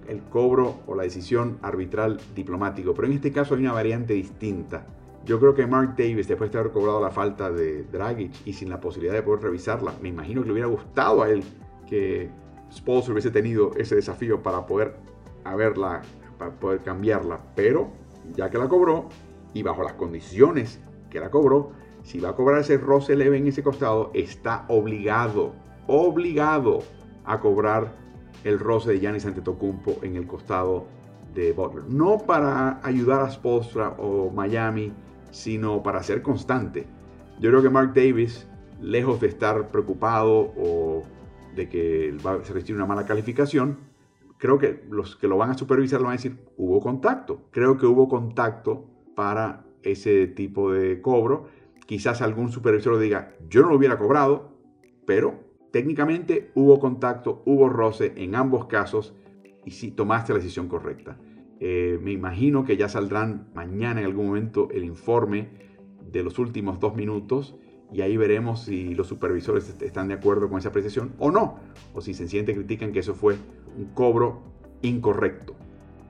el 0.09 0.23
cobro 0.23 0.81
o 0.87 0.95
la 0.95 1.03
decisión 1.03 1.59
arbitral 1.61 2.19
diplomático. 2.35 2.95
Pero 2.95 3.09
en 3.09 3.15
este 3.15 3.31
caso 3.31 3.55
hay 3.55 3.61
una 3.61 3.73
variante 3.73 4.15
distinta 4.15 4.87
Yo 5.27 5.39
creo 5.39 5.55
que 5.55 5.67
Mark 5.67 5.97
Davis, 5.99 6.29
después 6.29 6.51
de 6.51 6.59
haber 6.59 6.73
cobrado 6.73 7.01
la 7.01 7.11
falta 7.11 7.51
de 7.51 7.83
Dragic 7.85 8.33
y 8.47 8.53
sin 8.55 8.71
la 8.71 8.81
posibilidad 8.81 9.15
de 9.15 9.23
poder 9.23 9.43
revisarla, 9.43 9.93
me 10.01 10.09
imagino 10.09 10.41
que 10.41 10.47
le 10.47 10.53
hubiera 10.53 10.69
gustado 10.69 11.23
a 11.23 11.29
él 11.29 11.43
que 11.87 12.31
Spolster 12.73 13.13
hubiese 13.13 13.31
tenido 13.31 13.73
ese 13.77 13.97
desafío 13.97 14.43
para 14.43 14.67
poder 14.67 14.95
haberla, 15.45 16.03
para 16.39 16.53
poder 16.53 16.81
cambiarla. 16.81 17.39
Pero 17.55 17.91
ya 18.35 18.49
que 18.51 18.57
la 18.57 18.69
cobró 18.69 19.09
y 19.55 19.63
bajo 19.63 19.83
las 19.83 19.95
condiciones 19.95 20.81
que 21.11 21.21
la 21.21 21.31
cobró, 21.31 21.73
si 22.03 22.21
va 22.21 22.31
a 22.31 22.35
cobrar 22.35 22.61
ese 22.61 22.79
roce 22.79 23.17
leve 23.17 23.37
en 23.37 23.49
ese 23.49 23.63
costado, 23.63 24.11
está 24.15 24.65
obligado, 24.69 25.55
obligado 25.87 26.81
a 27.25 27.41
cobrar 27.41 27.97
el 28.45 28.59
roce 28.59 28.93
de 28.93 29.01
Giannis 29.01 29.27
Antetokounmpo 29.27 29.99
en 30.03 30.17
el 30.17 30.27
costado 30.27 30.87
de 31.35 31.53
Butler. 31.53 31.85
No 31.89 32.19
para 32.19 32.81
ayudar 32.85 33.23
a 33.23 33.31
Spolstra 33.31 33.91
o 33.99 34.31
Miami, 34.31 34.93
sino 35.31 35.83
para 35.83 36.03
ser 36.03 36.23
constante. 36.23 36.87
Yo 37.41 37.51
creo 37.51 37.63
que 37.63 37.71
Mark 37.71 37.93
Davis, 37.93 38.49
lejos 38.81 39.21
de 39.21 39.27
estar 39.27 39.69
preocupado 39.69 40.53
o 40.57 41.03
de 41.55 41.69
que 41.69 42.17
va 42.25 42.33
a 42.33 42.37
recibir 42.37 42.77
una 42.77 42.87
mala 42.87 43.05
calificación, 43.05 43.79
creo 44.39 44.59
que 44.59 44.85
los 44.91 45.17
que 45.17 45.29
lo 45.29 45.37
van 45.37 45.51
a 45.51 45.59
supervisar 45.59 46.01
lo 46.01 46.07
van 46.07 46.15
a 46.15 46.17
decir, 46.17 46.39
hubo 46.57 46.81
contacto. 46.81 47.43
Creo 47.51 47.77
que 47.77 47.87
hubo 47.87 48.09
contacto 48.09 48.85
para 49.17 49.65
ese 49.83 50.29
tipo 50.29 50.71
de 50.71 51.01
cobro. 51.01 51.49
Quizás 51.87 52.23
algún 52.23 52.53
supervisor 52.53 52.93
lo 52.93 53.01
diga, 53.01 53.35
yo 53.49 53.63
no 53.63 53.71
lo 53.71 53.77
hubiera 53.77 53.99
cobrado, 53.99 54.53
pero 55.05 55.41
técnicamente 55.73 56.53
hubo 56.55 56.79
contacto, 56.79 57.43
hubo 57.47 57.69
roce 57.69 58.13
en 58.17 58.37
ambos 58.37 58.67
casos 58.67 59.17
y 59.65 59.73
si 59.73 59.91
tomaste 59.91 60.33
la 60.33 60.39
decisión 60.39 60.69
correcta. 60.69 61.19
Eh, 61.59 61.99
me 62.03 62.13
imagino 62.13 62.65
que 62.65 62.77
ya 62.77 62.89
saldrán 62.89 63.49
mañana 63.55 64.01
en 64.01 64.07
algún 64.07 64.27
momento 64.27 64.69
el 64.71 64.85
informe 64.85 65.49
de 66.13 66.23
los 66.23 66.39
últimos 66.39 66.79
dos 66.79 66.95
minutos 66.95 67.57
y 67.93 68.03
ahí 68.03 68.17
veremos 68.17 68.65
si 68.65 68.95
los 68.95 69.07
supervisores 69.07 69.75
están 69.81 70.09
de 70.09 70.15
acuerdo 70.15 70.49
con 70.49 70.59
esa 70.59 70.69
apreciación 70.69 71.15
o 71.19 71.31
no, 71.31 71.61
o 71.95 72.01
si 72.01 72.15
sencillamente 72.15 72.55
critican 72.55 72.93
que 72.93 72.99
eso 72.99 73.15
fue 73.15 73.37
un 73.77 73.87
cobro 73.95 74.43
incorrecto. 74.83 75.57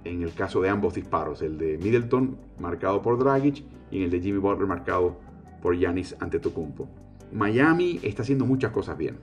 En 0.06 0.22
el 0.22 0.32
caso 0.34 0.60
de 0.60 0.68
ambos 0.68 0.94
disparos, 0.94 1.42
el 1.42 1.58
de 1.58 1.78
Middleton 1.78 2.36
marcado 2.60 3.02
por 3.02 3.18
Dragic 3.18 3.64
y 3.90 4.04
el 4.04 4.10
de 4.10 4.20
Jimmy 4.20 4.38
Butler 4.38 4.68
marcado 4.68 5.18
por 5.60 5.76
Giannis 5.76 6.14
Antetokounmpo. 6.20 6.88
Miami 7.32 7.98
está 8.02 8.22
haciendo 8.22 8.46
muchas 8.46 8.70
cosas 8.70 8.96
bien. 8.96 9.16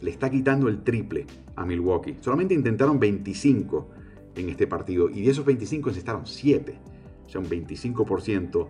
Le 0.00 0.10
está 0.10 0.30
quitando 0.30 0.68
el 0.68 0.84
triple 0.84 1.26
a 1.56 1.66
Milwaukee. 1.66 2.16
Solamente 2.20 2.54
intentaron 2.54 3.00
25 3.00 3.88
en 4.36 4.48
este 4.50 4.68
partido 4.68 5.10
y 5.10 5.22
de 5.22 5.30
esos 5.32 5.44
25 5.44 5.88
encestaron 5.88 6.26
7. 6.26 6.78
O 7.26 7.28
sea, 7.28 7.40
un 7.40 7.48
25% 7.48 8.68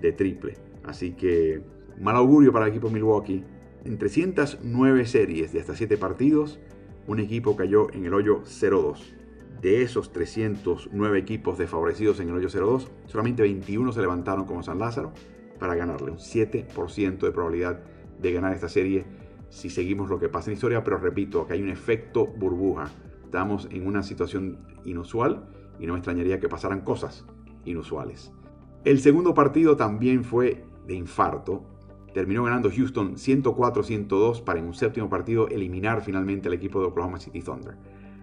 de 0.00 0.12
triple. 0.12 0.54
Así 0.84 1.10
que 1.10 1.60
Mal 2.00 2.16
augurio 2.16 2.50
para 2.50 2.64
el 2.64 2.70
equipo 2.70 2.88
Milwaukee. 2.88 3.44
En 3.84 3.98
309 3.98 5.04
series 5.04 5.52
de 5.52 5.60
hasta 5.60 5.76
7 5.76 5.98
partidos, 5.98 6.58
un 7.06 7.20
equipo 7.20 7.56
cayó 7.56 7.92
en 7.92 8.06
el 8.06 8.14
hoyo 8.14 8.42
0-2. 8.44 9.19
De 9.60 9.82
esos 9.82 10.12
309 10.12 11.18
equipos 11.18 11.58
desfavorecidos 11.58 12.20
en 12.20 12.28
el 12.28 12.34
hoyo 12.36 12.48
0-2, 12.48 12.88
solamente 13.06 13.42
21 13.42 13.92
se 13.92 14.00
levantaron 14.00 14.46
como 14.46 14.62
San 14.62 14.78
Lázaro 14.78 15.12
para 15.58 15.74
ganarle. 15.74 16.10
Un 16.10 16.18
7% 16.18 17.18
de 17.18 17.30
probabilidad 17.30 17.80
de 18.18 18.32
ganar 18.32 18.54
esta 18.54 18.68
serie 18.68 19.04
si 19.50 19.68
seguimos 19.68 20.08
lo 20.08 20.18
que 20.18 20.28
pasa 20.28 20.50
en 20.50 20.54
historia. 20.54 20.82
Pero 20.82 20.98
repito, 20.98 21.46
que 21.46 21.54
hay 21.54 21.62
un 21.62 21.68
efecto 21.68 22.26
burbuja. 22.26 22.90
Estamos 23.24 23.68
en 23.70 23.86
una 23.86 24.02
situación 24.02 24.58
inusual 24.84 25.48
y 25.78 25.86
no 25.86 25.92
me 25.92 25.98
extrañaría 25.98 26.40
que 26.40 26.48
pasaran 26.48 26.80
cosas 26.80 27.26
inusuales. 27.64 28.32
El 28.84 28.98
segundo 29.00 29.34
partido 29.34 29.76
también 29.76 30.24
fue 30.24 30.64
de 30.86 30.94
infarto 30.94 31.66
terminó 32.12 32.44
ganando 32.44 32.70
Houston 32.70 33.14
104-102 33.14 34.42
para 34.42 34.58
en 34.58 34.66
un 34.66 34.74
séptimo 34.74 35.08
partido 35.08 35.48
eliminar 35.48 36.02
finalmente 36.02 36.48
al 36.48 36.54
equipo 36.54 36.80
de 36.80 36.86
Oklahoma 36.86 37.20
City 37.20 37.40
Thunder. 37.40 37.76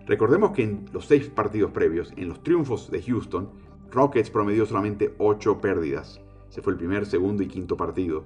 Recordemos 0.08 0.52
que 0.52 0.64
en 0.64 0.86
los 0.94 1.06
seis 1.06 1.28
partidos 1.28 1.72
previos, 1.72 2.14
en 2.16 2.30
los 2.30 2.42
triunfos 2.42 2.90
de 2.90 3.02
Houston, 3.04 3.50
Rockets 3.92 4.30
promedió 4.30 4.66
solamente 4.66 5.14
8 5.18 5.60
pérdidas. 5.60 6.22
Se 6.50 6.62
fue 6.62 6.74
el 6.74 6.80
primer, 6.80 7.06
segundo 7.06 7.44
y 7.44 7.48
quinto 7.48 7.78
partido. 7.78 8.24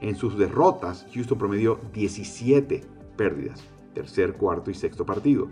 En 0.00 0.16
sus 0.16 0.38
derrotas, 0.38 1.06
Houston 1.12 1.38
promedió 1.38 1.78
17 1.92 2.82
pérdidas, 3.16 3.64
tercer, 3.94 4.34
cuarto 4.34 4.70
y 4.70 4.74
sexto 4.74 5.04
partido. 5.04 5.48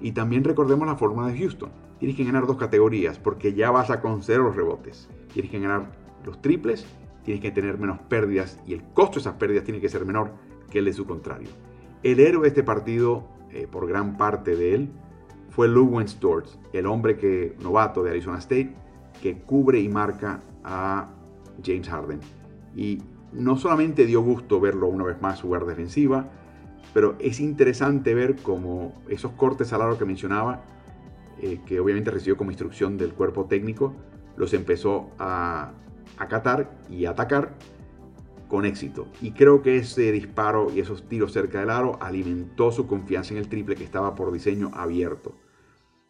Y 0.00 0.12
también 0.12 0.44
recordemos 0.44 0.86
la 0.86 0.96
fórmula 0.96 1.28
de 1.28 1.38
Houston. 1.38 1.70
Tienes 1.98 2.16
que 2.16 2.24
ganar 2.24 2.46
dos 2.46 2.56
categorías 2.56 3.18
porque 3.18 3.54
ya 3.54 3.70
vas 3.70 3.90
a 3.90 4.00
conceder 4.00 4.40
los 4.40 4.56
rebotes. 4.56 5.08
Tienes 5.32 5.50
que 5.50 5.60
ganar 5.60 5.92
los 6.24 6.42
triples 6.42 6.86
tienes 7.26 7.42
que 7.42 7.50
tener 7.50 7.76
menos 7.76 7.98
pérdidas 8.08 8.60
y 8.68 8.72
el 8.72 8.84
costo 8.94 9.14
de 9.14 9.22
esas 9.22 9.34
pérdidas 9.34 9.64
tiene 9.64 9.80
que 9.80 9.88
ser 9.88 10.06
menor 10.06 10.30
que 10.70 10.78
el 10.78 10.84
de 10.84 10.92
su 10.92 11.06
contrario. 11.06 11.48
El 12.04 12.20
héroe 12.20 12.42
de 12.42 12.48
este 12.48 12.62
partido, 12.62 13.26
eh, 13.50 13.66
por 13.68 13.88
gran 13.88 14.16
parte 14.16 14.54
de 14.54 14.76
él, 14.76 14.90
fue 15.56 15.68
Lou 15.68 15.98
Storts, 16.06 16.58
el 16.74 16.84
hombre 16.84 17.16
que, 17.16 17.56
novato 17.62 18.02
de 18.02 18.10
Arizona 18.10 18.36
State, 18.36 18.74
que 19.22 19.38
cubre 19.38 19.80
y 19.80 19.88
marca 19.88 20.42
a 20.62 21.08
James 21.64 21.88
Harden. 21.88 22.20
Y 22.76 22.98
no 23.32 23.56
solamente 23.56 24.04
dio 24.04 24.20
gusto 24.20 24.60
verlo 24.60 24.86
una 24.86 25.04
vez 25.04 25.18
más 25.22 25.40
jugar 25.40 25.64
defensiva, 25.64 26.28
pero 26.92 27.16
es 27.20 27.40
interesante 27.40 28.14
ver 28.14 28.36
cómo 28.36 28.92
esos 29.08 29.32
cortes 29.32 29.72
al 29.72 29.80
aro 29.80 29.96
que 29.96 30.04
mencionaba, 30.04 30.62
eh, 31.40 31.58
que 31.64 31.80
obviamente 31.80 32.10
recibió 32.10 32.36
como 32.36 32.50
instrucción 32.50 32.98
del 32.98 33.14
cuerpo 33.14 33.46
técnico, 33.46 33.94
los 34.36 34.52
empezó 34.52 35.08
a, 35.18 35.72
acatar 36.18 36.70
y 36.90 37.06
atacar 37.06 37.54
con 38.48 38.66
éxito. 38.66 39.06
Y 39.22 39.32
creo 39.32 39.62
que 39.62 39.78
ese 39.78 40.12
disparo 40.12 40.70
y 40.70 40.80
esos 40.80 41.08
tiros 41.08 41.32
cerca 41.32 41.60
del 41.60 41.70
aro 41.70 41.98
alimentó 42.00 42.70
su 42.72 42.86
confianza 42.86 43.32
en 43.32 43.38
el 43.38 43.48
triple 43.48 43.74
que 43.74 43.84
estaba 43.84 44.14
por 44.14 44.32
diseño 44.32 44.70
abierto. 44.74 45.34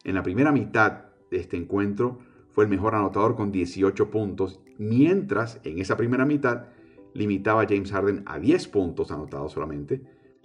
En 0.07 0.15
la 0.15 0.23
primera 0.23 0.53
mitad 0.53 1.01
de 1.29 1.35
este 1.35 1.57
encuentro 1.57 2.19
fue 2.53 2.63
el 2.63 2.69
mejor 2.69 2.95
anotador 2.95 3.35
con 3.35 3.51
18 3.51 4.09
puntos, 4.09 4.61
mientras 4.77 5.59
en 5.65 5.79
esa 5.79 5.97
primera 5.97 6.23
mitad 6.23 6.67
limitaba 7.13 7.63
a 7.63 7.67
James 7.67 7.91
Harden 7.91 8.23
a 8.25 8.39
10 8.39 8.69
puntos 8.69 9.11
anotados 9.11 9.51
solamente, 9.51 10.01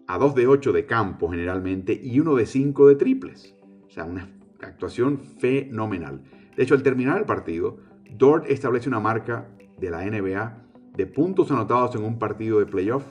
a 0.08 0.18
2 0.18 0.34
de 0.34 0.48
8 0.48 0.72
de 0.72 0.84
campo 0.84 1.30
generalmente 1.30 1.92
y 1.92 2.18
1 2.18 2.34
de 2.34 2.46
5 2.46 2.88
de 2.88 2.96
triples. 2.96 3.54
O 3.86 3.90
sea, 3.90 4.04
una 4.04 4.28
actuación 4.60 5.20
fenomenal. 5.20 6.24
De 6.56 6.64
hecho, 6.64 6.74
al 6.74 6.82
terminar 6.82 7.18
el 7.18 7.24
partido, 7.24 7.76
Dort 8.18 8.50
establece 8.50 8.88
una 8.88 8.98
marca 8.98 9.46
de 9.78 9.90
la 9.90 10.04
NBA 10.04 10.58
de 10.96 11.06
puntos 11.06 11.52
anotados 11.52 11.94
en 11.94 12.02
un 12.02 12.18
partido 12.18 12.58
de 12.58 12.66
playoff 12.66 13.04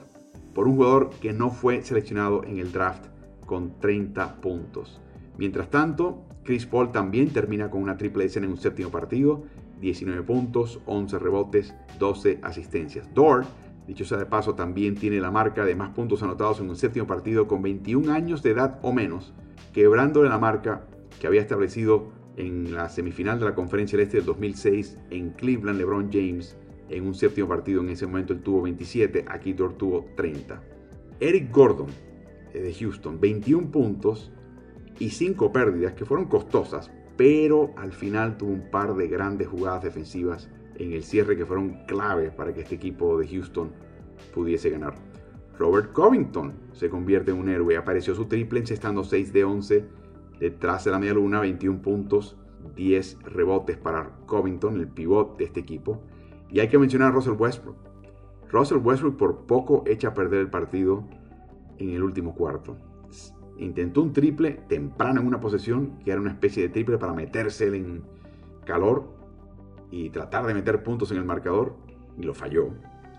por 0.54 0.68
un 0.68 0.76
jugador 0.76 1.08
que 1.18 1.32
no 1.32 1.48
fue 1.48 1.80
seleccionado 1.80 2.44
en 2.44 2.58
el 2.58 2.72
draft 2.72 3.06
con 3.46 3.80
30 3.80 4.42
puntos. 4.42 5.00
Mientras 5.38 5.70
tanto, 5.70 6.26
Chris 6.44 6.66
Paul 6.66 6.90
también 6.90 7.30
termina 7.30 7.70
con 7.70 7.82
una 7.82 7.96
triple 7.96 8.24
escena 8.24 8.46
en 8.46 8.52
un 8.52 8.58
séptimo 8.58 8.90
partido, 8.90 9.44
19 9.80 10.22
puntos, 10.22 10.80
11 10.86 11.18
rebotes, 11.18 11.74
12 11.98 12.40
asistencias. 12.42 13.12
Dort, 13.14 13.46
dicho 13.86 14.04
sea 14.04 14.18
de 14.18 14.26
paso, 14.26 14.54
también 14.54 14.96
tiene 14.96 15.20
la 15.20 15.30
marca 15.30 15.64
de 15.64 15.74
más 15.74 15.90
puntos 15.90 16.22
anotados 16.22 16.60
en 16.60 16.68
un 16.68 16.76
séptimo 16.76 17.06
partido 17.06 17.46
con 17.46 17.62
21 17.62 18.12
años 18.12 18.42
de 18.42 18.50
edad 18.50 18.78
o 18.82 18.92
menos, 18.92 19.32
quebrándole 19.72 20.28
la 20.28 20.38
marca 20.38 20.86
que 21.20 21.26
había 21.26 21.40
establecido 21.40 22.10
en 22.36 22.74
la 22.74 22.88
semifinal 22.88 23.38
de 23.38 23.44
la 23.44 23.54
Conferencia 23.54 23.96
del 23.96 24.06
Este 24.06 24.16
del 24.18 24.26
2006 24.26 24.98
en 25.10 25.30
Cleveland, 25.30 25.78
LeBron 25.78 26.10
James 26.12 26.56
en 26.88 27.06
un 27.06 27.14
séptimo 27.14 27.48
partido, 27.48 27.80
en 27.80 27.90
ese 27.90 28.06
momento 28.06 28.32
él 28.32 28.40
tuvo 28.40 28.62
27, 28.62 29.24
aquí 29.28 29.52
Dort 29.52 29.78
tuvo 29.78 30.06
30. 30.16 30.62
Eric 31.20 31.50
Gordon 31.52 31.88
eh, 32.52 32.60
de 32.60 32.74
Houston, 32.74 33.20
21 33.20 33.70
puntos 33.70 34.32
y 35.02 35.10
5 35.10 35.52
pérdidas 35.52 35.94
que 35.94 36.04
fueron 36.04 36.26
costosas, 36.26 36.92
pero 37.16 37.72
al 37.76 37.92
final 37.92 38.36
tuvo 38.36 38.52
un 38.52 38.70
par 38.70 38.94
de 38.94 39.08
grandes 39.08 39.48
jugadas 39.48 39.82
defensivas 39.82 40.48
en 40.76 40.92
el 40.92 41.02
cierre 41.02 41.36
que 41.36 41.44
fueron 41.44 41.84
clave 41.86 42.30
para 42.30 42.54
que 42.54 42.60
este 42.60 42.76
equipo 42.76 43.18
de 43.18 43.26
Houston 43.26 43.72
pudiese 44.32 44.70
ganar. 44.70 44.94
Robert 45.58 45.92
Covington 45.92 46.52
se 46.72 46.88
convierte 46.88 47.32
en 47.32 47.38
un 47.38 47.48
héroe, 47.48 47.76
apareció 47.76 48.14
su 48.14 48.26
triple 48.26 48.60
encestando 48.60 49.02
6 49.02 49.32
de 49.32 49.44
11 49.44 49.84
Detrás 50.38 50.84
de 50.84 50.92
la 50.92 50.98
media 51.00 51.14
luna, 51.14 51.40
21 51.40 51.82
puntos, 51.82 52.36
10 52.76 53.22
rebotes 53.22 53.76
para 53.76 54.10
Covington, 54.26 54.76
el 54.76 54.88
pivot 54.88 55.36
de 55.36 55.44
este 55.44 55.60
equipo. 55.60 56.00
Y 56.48 56.60
hay 56.60 56.68
que 56.68 56.78
mencionar 56.78 57.08
a 57.08 57.12
Russell 57.12 57.34
Westbrook. 57.38 57.76
Russell 58.50 58.78
Westbrook 58.78 59.16
por 59.16 59.46
poco 59.46 59.82
echa 59.86 60.08
a 60.08 60.14
perder 60.14 60.40
el 60.40 60.50
partido 60.50 61.04
en 61.78 61.90
el 61.90 62.02
último 62.02 62.34
cuarto. 62.34 62.76
Intentó 63.58 64.02
un 64.02 64.12
triple 64.12 64.60
temprano 64.68 65.20
en 65.20 65.26
una 65.26 65.40
posesión, 65.40 65.98
que 66.04 66.10
era 66.10 66.20
una 66.20 66.30
especie 66.30 66.62
de 66.62 66.68
triple 66.68 66.98
para 66.98 67.12
meterse 67.12 67.66
en 67.66 68.02
calor 68.64 69.04
y 69.90 70.10
tratar 70.10 70.46
de 70.46 70.54
meter 70.54 70.82
puntos 70.82 71.10
en 71.12 71.18
el 71.18 71.24
marcador, 71.24 71.76
y 72.18 72.22
lo 72.22 72.34
falló. 72.34 72.70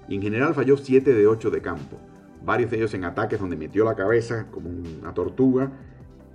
Y 0.08 0.16
en 0.16 0.22
general 0.22 0.54
falló 0.54 0.78
7 0.78 1.14
de 1.14 1.28
8 1.28 1.50
de 1.50 1.62
campo. 1.62 1.98
Varios 2.44 2.72
de 2.72 2.78
ellos 2.78 2.94
en 2.94 3.06
ataques 3.06 3.40
donde 3.40 3.56
metió 3.56 3.86
la 3.86 3.96
cabeza 3.96 4.48
como 4.52 4.70
una 4.70 5.14
tortuga 5.14 5.72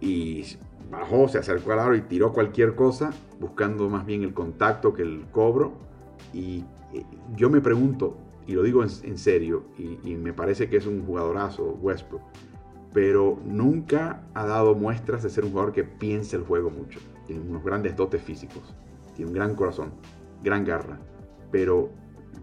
y 0.00 0.44
bajó, 0.90 1.28
se 1.28 1.38
acercó 1.38 1.72
al 1.72 1.80
aro 1.80 1.96
y 1.96 2.02
tiró 2.02 2.32
cualquier 2.32 2.74
cosa, 2.74 3.10
buscando 3.40 3.88
más 3.88 4.06
bien 4.06 4.22
el 4.22 4.32
contacto 4.32 4.94
que 4.94 5.02
el 5.02 5.26
cobro. 5.30 5.74
Y 6.32 6.64
eh, 6.94 7.04
yo 7.36 7.50
me 7.50 7.60
pregunto, 7.60 8.16
y 8.46 8.52
lo 8.52 8.62
digo 8.62 8.82
en, 8.82 9.18
serio, 9.18 9.64
y, 9.76 10.14
me 10.14 10.32
parece 10.32 10.68
que 10.68 10.78
es 10.78 10.86
un 10.86 11.04
jugadorazo 11.04 11.78
Westbrook, 11.82 12.22
pero 12.92 13.38
nunca 13.44 14.24
ha 14.34 14.46
dado 14.46 14.74
muestras 14.74 15.22
de 15.22 15.30
ser 15.30 15.44
un 15.44 15.50
jugador 15.50 15.72
que 15.72 15.84
piense 15.84 16.36
el 16.36 16.42
juego 16.42 16.70
mucho. 16.70 17.00
Tiene 17.26 17.42
unos 17.42 17.62
grandes 17.62 17.96
dotes 17.96 18.22
físicos, 18.22 18.74
tiene 19.14 19.30
un 19.30 19.34
gran 19.34 19.54
corazón, 19.54 19.92
gran 20.42 20.64
garra, 20.64 20.98
pero 21.50 21.90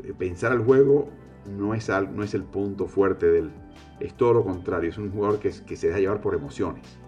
eh, 0.03 0.13
pensar 0.17 0.51
el 0.51 0.59
juego 0.59 1.09
no 1.57 1.73
es, 1.73 1.89
no 1.89 2.23
es 2.23 2.33
el 2.33 2.43
punto 2.43 2.87
fuerte 2.87 3.27
del... 3.27 3.51
Es 3.99 4.13
todo 4.15 4.33
lo 4.33 4.43
contrario, 4.43 4.89
es 4.89 4.97
un 4.97 5.11
jugador 5.11 5.39
que, 5.39 5.51
que 5.65 5.75
se 5.75 5.87
deja 5.87 5.99
llevar 5.99 6.21
por 6.21 6.35
emociones. 6.35 6.99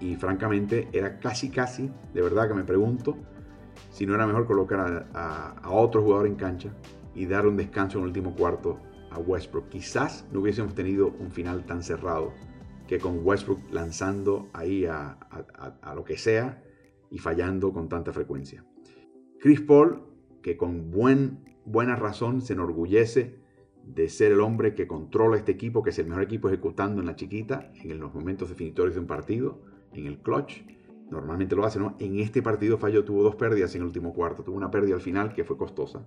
Y 0.00 0.16
francamente 0.16 0.88
era 0.92 1.18
casi, 1.18 1.50
casi, 1.50 1.90
de 2.12 2.22
verdad 2.22 2.48
que 2.48 2.54
me 2.54 2.64
pregunto, 2.64 3.16
si 3.90 4.06
no 4.06 4.14
era 4.14 4.26
mejor 4.26 4.46
colocar 4.46 5.08
a, 5.14 5.70
otro 5.70 6.02
jugador 6.02 6.26
en 6.26 6.34
cancha 6.34 6.70
y 7.14 7.26
dar 7.26 7.46
un 7.46 7.56
descanso 7.56 7.98
en 7.98 8.04
el 8.04 8.08
último 8.08 8.34
cuarto 8.34 8.78
a 9.10 9.18
Westbrook. 9.18 9.68
Quizás 9.68 10.26
no 10.32 10.40
hubiésemos 10.40 10.74
tenido 10.74 11.14
un 11.18 11.30
final 11.30 11.64
tan 11.64 11.82
cerrado 11.82 12.32
que 12.86 12.98
con 12.98 13.24
Westbrook 13.24 13.70
lanzando 13.70 14.48
ahí 14.52 14.86
a, 14.86 15.18
lo 15.94 16.04
que 16.04 16.16
sea 16.16 16.62
y 17.10 17.18
fallando 17.18 17.72
con 17.72 17.88
tanta 17.88 18.12
frecuencia. 18.12 18.64
Chris 19.40 19.60
Paul, 19.60 20.02
que 20.42 20.56
con 20.56 20.90
buen, 20.90 21.56
buena 21.64 21.96
razón 21.96 22.42
se 22.42 22.52
enorgullece 22.52 23.38
de 23.84 24.08
ser 24.08 24.32
el 24.32 24.40
hombre 24.40 24.74
que 24.74 24.86
controla 24.86 25.36
este 25.36 25.52
equipo, 25.52 25.82
que 25.82 25.90
es 25.90 25.98
el 25.98 26.06
mejor 26.06 26.24
equipo 26.24 26.48
ejecutando 26.48 27.00
en 27.00 27.06
la 27.06 27.16
chiquita, 27.16 27.72
en 27.82 28.00
los 28.00 28.12
momentos 28.14 28.48
definitorios 28.48 28.94
de 28.94 29.00
un 29.00 29.06
partido, 29.06 29.60
en 29.92 30.06
el 30.06 30.18
clutch 30.18 30.62
normalmente 31.10 31.54
lo 31.54 31.64
hace, 31.64 31.78
¿no? 31.78 31.94
En 31.98 32.18
este 32.18 32.42
partido 32.42 32.78
falló, 32.78 33.04
tuvo 33.04 33.22
dos 33.22 33.36
pérdidas 33.36 33.74
en 33.74 33.82
el 33.82 33.86
último 33.86 34.12
cuarto, 34.12 34.42
tuvo 34.42 34.56
una 34.56 34.70
pérdida 34.70 34.96
al 34.96 35.00
final 35.00 35.34
que 35.34 35.44
fue 35.44 35.56
costosa. 35.56 36.04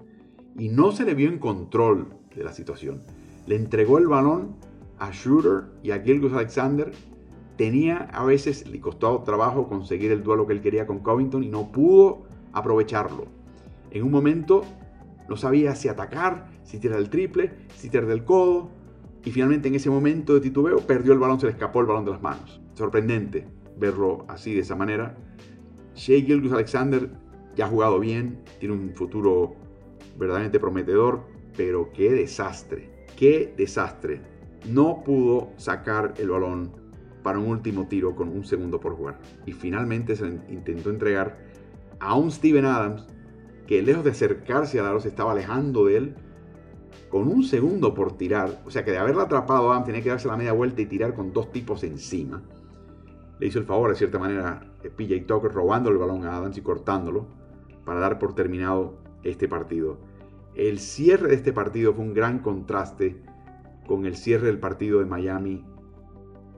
Y 0.57 0.69
no 0.69 0.91
se 0.91 1.05
le 1.05 1.13
vio 1.13 1.29
en 1.29 1.39
control 1.39 2.07
de 2.35 2.43
la 2.43 2.51
situación. 2.51 3.01
Le 3.47 3.55
entregó 3.55 3.97
el 3.97 4.07
balón 4.07 4.55
a 4.99 5.11
Schroeder 5.11 5.65
y 5.83 5.91
a 5.91 6.01
Gilgus 6.01 6.33
Alexander. 6.33 6.91
Tenía 7.57 8.09
a 8.13 8.23
veces, 8.23 8.67
le 8.67 8.79
costó 8.79 9.21
trabajo 9.23 9.67
conseguir 9.67 10.11
el 10.11 10.23
duelo 10.23 10.47
que 10.47 10.53
él 10.53 10.61
quería 10.61 10.87
con 10.87 10.99
Covington 10.99 11.43
y 11.43 11.49
no 11.49 11.71
pudo 11.71 12.23
aprovecharlo. 12.53 13.25
En 13.91 14.03
un 14.03 14.11
momento 14.11 14.63
no 15.27 15.35
sabía 15.35 15.75
si 15.75 15.87
atacar, 15.87 16.47
si 16.63 16.79
tirar 16.79 16.99
el 16.99 17.09
triple, 17.09 17.51
si 17.75 17.89
tirar 17.89 18.07
del 18.07 18.23
codo. 18.23 18.69
Y 19.25 19.31
finalmente 19.31 19.67
en 19.67 19.75
ese 19.75 19.89
momento 19.89 20.33
de 20.33 20.39
titubeo 20.39 20.79
perdió 20.79 21.13
el 21.13 21.19
balón, 21.19 21.39
se 21.39 21.47
le 21.47 21.51
escapó 21.51 21.81
el 21.81 21.87
balón 21.87 22.05
de 22.05 22.11
las 22.11 22.21
manos. 22.21 22.61
Sorprendente 22.73 23.59
verlo 23.79 24.25
así, 24.27 24.53
de 24.53 24.61
esa 24.61 24.75
manera. 24.75 25.17
Shea 25.95 26.21
Gilgus 26.21 26.51
Alexander 26.51 27.09
ya 27.55 27.65
ha 27.65 27.69
jugado 27.69 27.99
bien, 27.99 28.43
tiene 28.59 28.75
un 28.75 28.93
futuro 28.93 29.55
verdaderamente 30.17 30.59
prometedor, 30.59 31.23
pero 31.57 31.91
qué 31.93 32.11
desastre, 32.11 33.07
qué 33.17 33.53
desastre. 33.57 34.21
No 34.67 35.03
pudo 35.03 35.49
sacar 35.57 36.13
el 36.17 36.29
balón 36.29 36.71
para 37.23 37.39
un 37.39 37.47
último 37.47 37.87
tiro 37.87 38.15
con 38.15 38.29
un 38.29 38.45
segundo 38.45 38.79
por 38.79 38.95
jugar. 38.95 39.19
Y 39.45 39.53
finalmente 39.53 40.15
se 40.15 40.27
intentó 40.49 40.89
entregar 40.89 41.37
a 41.99 42.15
un 42.15 42.31
Steven 42.31 42.65
Adams 42.65 43.07
que 43.67 43.81
lejos 43.81 44.03
de 44.03 44.11
acercarse 44.11 44.79
a 44.79 44.87
aro 44.87 44.97
estaba 44.97 45.31
alejando 45.31 45.85
de 45.85 45.97
él 45.97 46.15
con 47.09 47.27
un 47.27 47.43
segundo 47.43 47.93
por 47.93 48.17
tirar. 48.17 48.61
O 48.65 48.71
sea 48.71 48.83
que 48.83 48.91
de 48.91 48.97
haberla 48.97 49.23
atrapado 49.23 49.71
Adams 49.71 49.85
tenía 49.85 50.01
que 50.01 50.09
darse 50.09 50.27
la 50.27 50.37
media 50.37 50.53
vuelta 50.53 50.81
y 50.81 50.85
tirar 50.85 51.13
con 51.13 51.33
dos 51.33 51.51
tipos 51.51 51.83
encima 51.83 52.41
le 53.39 53.47
hizo 53.47 53.59
el 53.59 53.65
favor, 53.65 53.89
de 53.89 53.95
cierta 53.95 54.19
manera, 54.19 54.61
PJ 54.81 55.25
Tucker 55.25 55.51
robando 55.51 55.89
el 55.89 55.97
balón 55.97 56.25
a 56.25 56.35
Adams 56.35 56.57
y 56.57 56.61
cortándolo 56.61 57.27
para 57.85 58.01
dar 58.01 58.19
por 58.19 58.35
terminado 58.35 58.99
este 59.23 59.47
partido. 59.47 59.97
El 60.55 60.79
cierre 60.79 61.29
de 61.29 61.35
este 61.35 61.53
partido 61.53 61.93
fue 61.93 62.03
un 62.03 62.13
gran 62.13 62.39
contraste 62.39 63.23
con 63.89 64.05
el 64.05 64.15
cierre 64.15 64.45
del 64.45 64.59
partido 64.59 64.99
de 64.99 65.05
Miami 65.05 65.65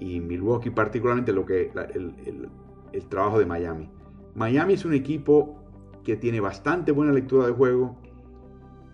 y 0.01 0.19
Milwaukee, 0.19 0.69
particularmente 0.69 1.31
lo 1.31 1.45
que, 1.45 1.71
el, 1.93 2.49
el 2.91 3.05
trabajo 3.07 3.39
de 3.39 3.45
Miami. 3.45 3.89
Miami 4.35 4.73
es 4.73 4.83
un 4.83 4.93
equipo 4.93 5.55
que 6.03 6.17
tiene 6.17 6.41
bastante 6.41 6.91
buena 6.91 7.13
lectura 7.13 7.47
de 7.47 7.53
juego, 7.53 7.95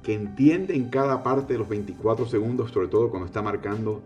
que 0.04 0.14
entiende 0.14 0.76
en 0.76 0.92
cada 0.92 1.24
parte 1.24 1.54
de 1.54 1.60
los 1.60 1.68
24 1.68 2.28
segundos, 2.28 2.70
sobre 2.70 2.90
todo 2.90 3.10
cuando 3.10 3.26
está 3.26 3.42
marcando 3.42 4.04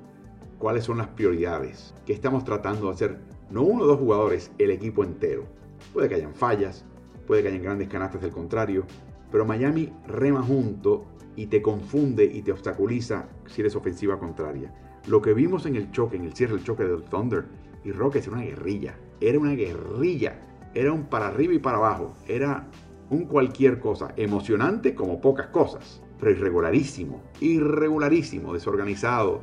cuáles 0.59 0.85
son 0.85 0.99
las 0.99 1.07
prioridades, 1.07 1.93
qué 2.05 2.13
estamos 2.13 2.45
tratando 2.45 2.87
de 2.87 2.93
hacer 2.93 3.19
no 3.49 3.63
uno 3.63 3.83
o 3.83 3.87
dos 3.87 3.99
jugadores, 3.99 4.49
el 4.59 4.71
equipo 4.71 5.03
entero. 5.03 5.43
Puede 5.91 6.07
que 6.07 6.15
hayan 6.15 6.33
fallas, 6.33 6.85
puede 7.27 7.41
que 7.41 7.49
hayan 7.49 7.63
grandes 7.63 7.89
canastas 7.89 8.21
del 8.21 8.31
contrario, 8.31 8.85
pero 9.29 9.43
Miami 9.45 9.91
rema 10.07 10.41
junto 10.41 11.10
y 11.35 11.47
te 11.47 11.61
confunde 11.61 12.25
y 12.25 12.41
te 12.41 12.51
obstaculiza 12.51 13.27
si 13.47 13.61
eres 13.61 13.75
ofensiva 13.75 14.19
contraria. 14.19 14.73
Lo 15.07 15.21
que 15.21 15.33
vimos 15.33 15.65
en 15.65 15.75
el 15.75 15.91
choque, 15.91 16.17
en 16.17 16.25
el 16.25 16.33
cierre 16.33 16.55
del 16.55 16.63
choque 16.63 16.83
del 16.83 17.03
Thunder 17.03 17.45
y 17.83 17.91
Rockets 17.91 18.27
era 18.27 18.35
una 18.35 18.45
guerrilla. 18.45 18.95
Era 19.19 19.39
una 19.39 19.53
guerrilla. 19.53 20.39
Era 20.73 20.91
un 20.91 21.05
para 21.05 21.27
arriba 21.27 21.53
y 21.53 21.59
para 21.59 21.77
abajo. 21.77 22.13
Era 22.27 22.67
un 23.09 23.25
cualquier 23.25 23.79
cosa. 23.79 24.13
Emocionante 24.15 24.93
como 24.93 25.19
pocas 25.19 25.47
cosas. 25.47 26.01
Pero 26.19 26.31
irregularísimo. 26.31 27.21
Irregularísimo. 27.39 28.53
Desorganizado. 28.53 29.41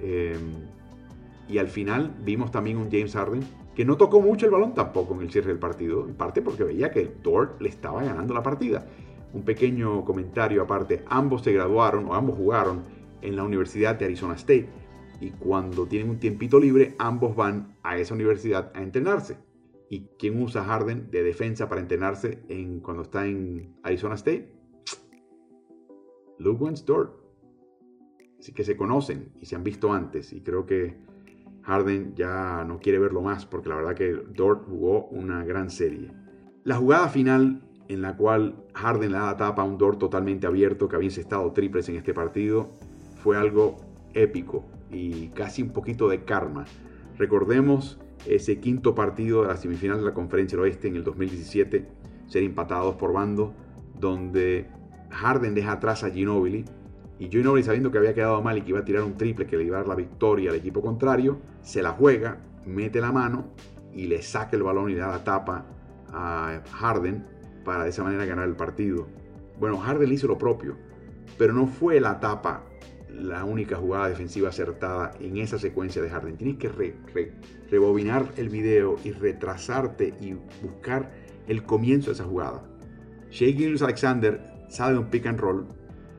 Eh, 0.00 0.36
y 1.48 1.58
al 1.58 1.68
final 1.68 2.14
vimos 2.24 2.50
también 2.50 2.76
un 2.76 2.90
James 2.90 3.14
Harden 3.14 3.42
que 3.74 3.84
no 3.84 3.96
tocó 3.96 4.20
mucho 4.20 4.46
el 4.46 4.52
balón 4.52 4.74
tampoco 4.74 5.14
en 5.14 5.22
el 5.22 5.30
cierre 5.30 5.48
del 5.48 5.58
partido, 5.58 6.06
en 6.06 6.14
parte 6.14 6.42
porque 6.42 6.62
veía 6.62 6.90
que 6.90 7.00
el 7.00 7.22
Dort 7.22 7.60
le 7.60 7.70
estaba 7.70 8.02
ganando 8.02 8.34
la 8.34 8.42
partida. 8.42 8.86
Un 9.32 9.42
pequeño 9.44 10.04
comentario 10.04 10.62
aparte, 10.62 11.04
ambos 11.06 11.42
se 11.42 11.52
graduaron 11.52 12.06
o 12.06 12.14
ambos 12.14 12.36
jugaron 12.36 12.82
en 13.22 13.36
la 13.36 13.44
Universidad 13.44 13.98
de 13.98 14.04
Arizona 14.04 14.34
State 14.34 14.68
y 15.22 15.30
cuando 15.30 15.86
tienen 15.86 16.10
un 16.10 16.18
tiempito 16.18 16.58
libre 16.58 16.96
ambos 16.98 17.36
van 17.36 17.76
a 17.82 17.96
esa 17.96 18.14
universidad 18.14 18.72
a 18.74 18.82
entrenarse. 18.82 19.36
¿Y 19.88 20.08
quién 20.18 20.42
usa 20.42 20.64
Harden 20.64 21.10
de 21.10 21.22
defensa 21.22 21.68
para 21.68 21.80
entrenarse 21.80 22.42
en, 22.48 22.80
cuando 22.80 23.02
está 23.02 23.26
en 23.26 23.76
Arizona 23.82 24.16
State? 24.16 24.52
Luke 26.38 26.64
Dort. 26.84 27.22
Así 28.40 28.52
que 28.52 28.64
se 28.64 28.76
conocen 28.76 29.32
y 29.40 29.46
se 29.46 29.54
han 29.54 29.62
visto 29.62 29.92
antes 29.92 30.32
y 30.32 30.40
creo 30.40 30.66
que 30.66 30.96
Harden 31.62 32.16
ya 32.16 32.64
no 32.66 32.80
quiere 32.80 32.98
verlo 32.98 33.22
más 33.22 33.46
porque 33.46 33.68
la 33.68 33.76
verdad 33.76 33.94
que 33.94 34.12
Dort 34.12 34.64
jugó 34.66 35.06
una 35.06 35.44
gran 35.44 35.70
serie. 35.70 36.10
La 36.64 36.76
jugada 36.76 37.08
final 37.08 37.62
en 37.92 38.02
la 38.02 38.16
cual 38.16 38.54
Harden 38.74 39.12
le 39.12 39.18
da 39.18 39.26
la 39.26 39.36
tapa 39.36 39.62
a 39.62 39.64
un 39.64 39.78
Dort 39.78 39.98
totalmente 39.98 40.46
abierto 40.46 40.88
que 40.88 40.96
había 40.96 41.08
estado 41.08 41.50
triples 41.52 41.88
en 41.88 41.96
este 41.96 42.14
partido 42.14 42.68
fue 43.22 43.36
algo 43.36 43.76
épico 44.14 44.64
y 44.90 45.28
casi 45.28 45.62
un 45.62 45.70
poquito 45.70 46.08
de 46.08 46.24
karma. 46.24 46.64
Recordemos 47.18 47.98
ese 48.26 48.60
quinto 48.60 48.94
partido 48.94 49.42
de 49.42 49.48
la 49.48 49.56
semifinal 49.56 49.98
de 49.98 50.04
la 50.04 50.14
Conferencia 50.14 50.56
del 50.56 50.64
Oeste 50.64 50.88
en 50.88 50.96
el 50.96 51.04
2017, 51.04 51.86
ser 52.26 52.42
empatados 52.42 52.96
por 52.96 53.12
bando, 53.12 53.54
donde 53.98 54.66
Harden 55.10 55.54
deja 55.54 55.72
atrás 55.72 56.04
a 56.04 56.10
Ginobili 56.10 56.64
y 57.18 57.28
Ginobili 57.28 57.62
sabiendo 57.62 57.90
que 57.90 57.98
había 57.98 58.14
quedado 58.14 58.42
mal 58.42 58.58
y 58.58 58.62
que 58.62 58.70
iba 58.70 58.80
a 58.80 58.84
tirar 58.84 59.02
un 59.02 59.16
triple 59.16 59.46
que 59.46 59.56
le 59.56 59.64
iba 59.64 59.76
a 59.76 59.80
dar 59.80 59.88
la 59.88 59.94
victoria 59.94 60.50
al 60.50 60.56
equipo 60.56 60.82
contrario, 60.82 61.38
se 61.62 61.82
la 61.82 61.90
juega, 61.90 62.38
mete 62.66 63.00
la 63.00 63.12
mano 63.12 63.46
y 63.94 64.06
le 64.06 64.22
saca 64.22 64.56
el 64.56 64.62
balón 64.62 64.90
y 64.90 64.94
le 64.94 65.00
da 65.00 65.08
la 65.08 65.24
tapa 65.24 65.66
a 66.12 66.60
Harden 66.72 67.24
para 67.64 67.84
de 67.84 67.90
esa 67.90 68.02
manera 68.02 68.24
ganar 68.24 68.48
el 68.48 68.56
partido. 68.56 69.06
Bueno, 69.58 69.78
Harden 69.78 70.12
hizo 70.12 70.26
lo 70.26 70.38
propio, 70.38 70.76
pero 71.38 71.52
no 71.52 71.66
fue 71.66 72.00
la 72.00 72.20
tapa 72.20 72.64
la 73.08 73.44
única 73.44 73.76
jugada 73.76 74.08
defensiva 74.08 74.48
acertada 74.48 75.12
en 75.20 75.36
esa 75.36 75.58
secuencia 75.58 76.00
de 76.00 76.08
Harden. 76.08 76.36
Tienes 76.36 76.56
que 76.56 76.70
rebobinar 77.70 78.32
el 78.36 78.48
video 78.48 78.96
y 79.04 79.12
retrasarte 79.12 80.14
y 80.20 80.34
buscar 80.62 81.10
el 81.46 81.62
comienzo 81.64 82.06
de 82.06 82.14
esa 82.14 82.24
jugada. 82.24 82.64
Shea 83.30 83.54
Alexander 83.84 84.40
sale 84.68 84.94
de 84.94 84.98
un 84.98 85.10
pick 85.10 85.26
and 85.26 85.38
roll, 85.38 85.66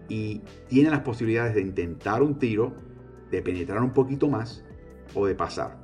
y 0.09 0.41
tiene 0.67 0.89
las 0.89 0.99
posibilidades 1.01 1.55
de 1.55 1.61
intentar 1.61 2.21
un 2.21 2.37
tiro, 2.37 2.73
de 3.31 3.41
penetrar 3.41 3.81
un 3.81 3.93
poquito 3.93 4.27
más 4.27 4.63
o 5.13 5.25
de 5.25 5.35
pasar. 5.35 5.79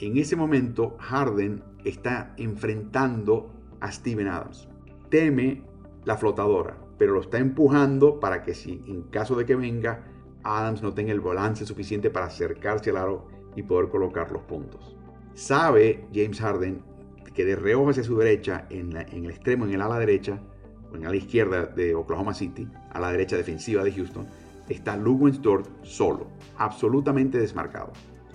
En 0.00 0.16
ese 0.16 0.36
momento, 0.36 0.96
Harden 0.98 1.62
está 1.84 2.34
enfrentando 2.36 3.52
a 3.80 3.90
Steven 3.90 4.28
Adams. 4.28 4.68
Teme 5.08 5.62
la 6.04 6.16
flotadora, 6.16 6.76
pero 6.98 7.14
lo 7.14 7.20
está 7.20 7.38
empujando 7.38 8.20
para 8.20 8.42
que 8.42 8.54
si 8.54 8.82
en 8.86 9.02
caso 9.04 9.36
de 9.36 9.44
que 9.44 9.56
venga, 9.56 10.04
Adams 10.42 10.82
no 10.82 10.94
tenga 10.94 11.12
el 11.12 11.20
balance 11.20 11.66
suficiente 11.66 12.10
para 12.10 12.26
acercarse 12.26 12.90
al 12.90 12.96
aro 12.98 13.28
y 13.56 13.62
poder 13.62 13.88
colocar 13.88 14.30
los 14.30 14.42
puntos. 14.42 14.96
Sabe 15.34 16.06
James 16.14 16.40
Harden 16.40 16.82
que 17.36 17.44
de 17.44 17.54
reojo 17.54 17.90
hacia 17.90 18.02
su 18.02 18.16
derecha, 18.16 18.66
en, 18.70 18.96
el 18.96 19.30
extremo, 19.30 19.66
en 19.66 19.74
el 19.74 19.82
ala 19.82 19.98
derecha, 19.98 20.40
o 20.90 20.96
en 20.96 21.02
la 21.02 21.14
izquierda 21.14 21.66
de 21.66 21.94
Oklahoma 21.94 22.32
City, 22.32 22.66
a 22.90 22.98
la 22.98 23.12
derecha 23.12 23.36
defensiva 23.36 23.84
de 23.84 23.92
Houston, 23.92 24.26
está 24.70 24.96
Luke 24.96 25.30
Dort 25.42 25.68
solo, 25.82 26.28
absolutamente 26.56 27.38
desmarcado. 27.38 27.92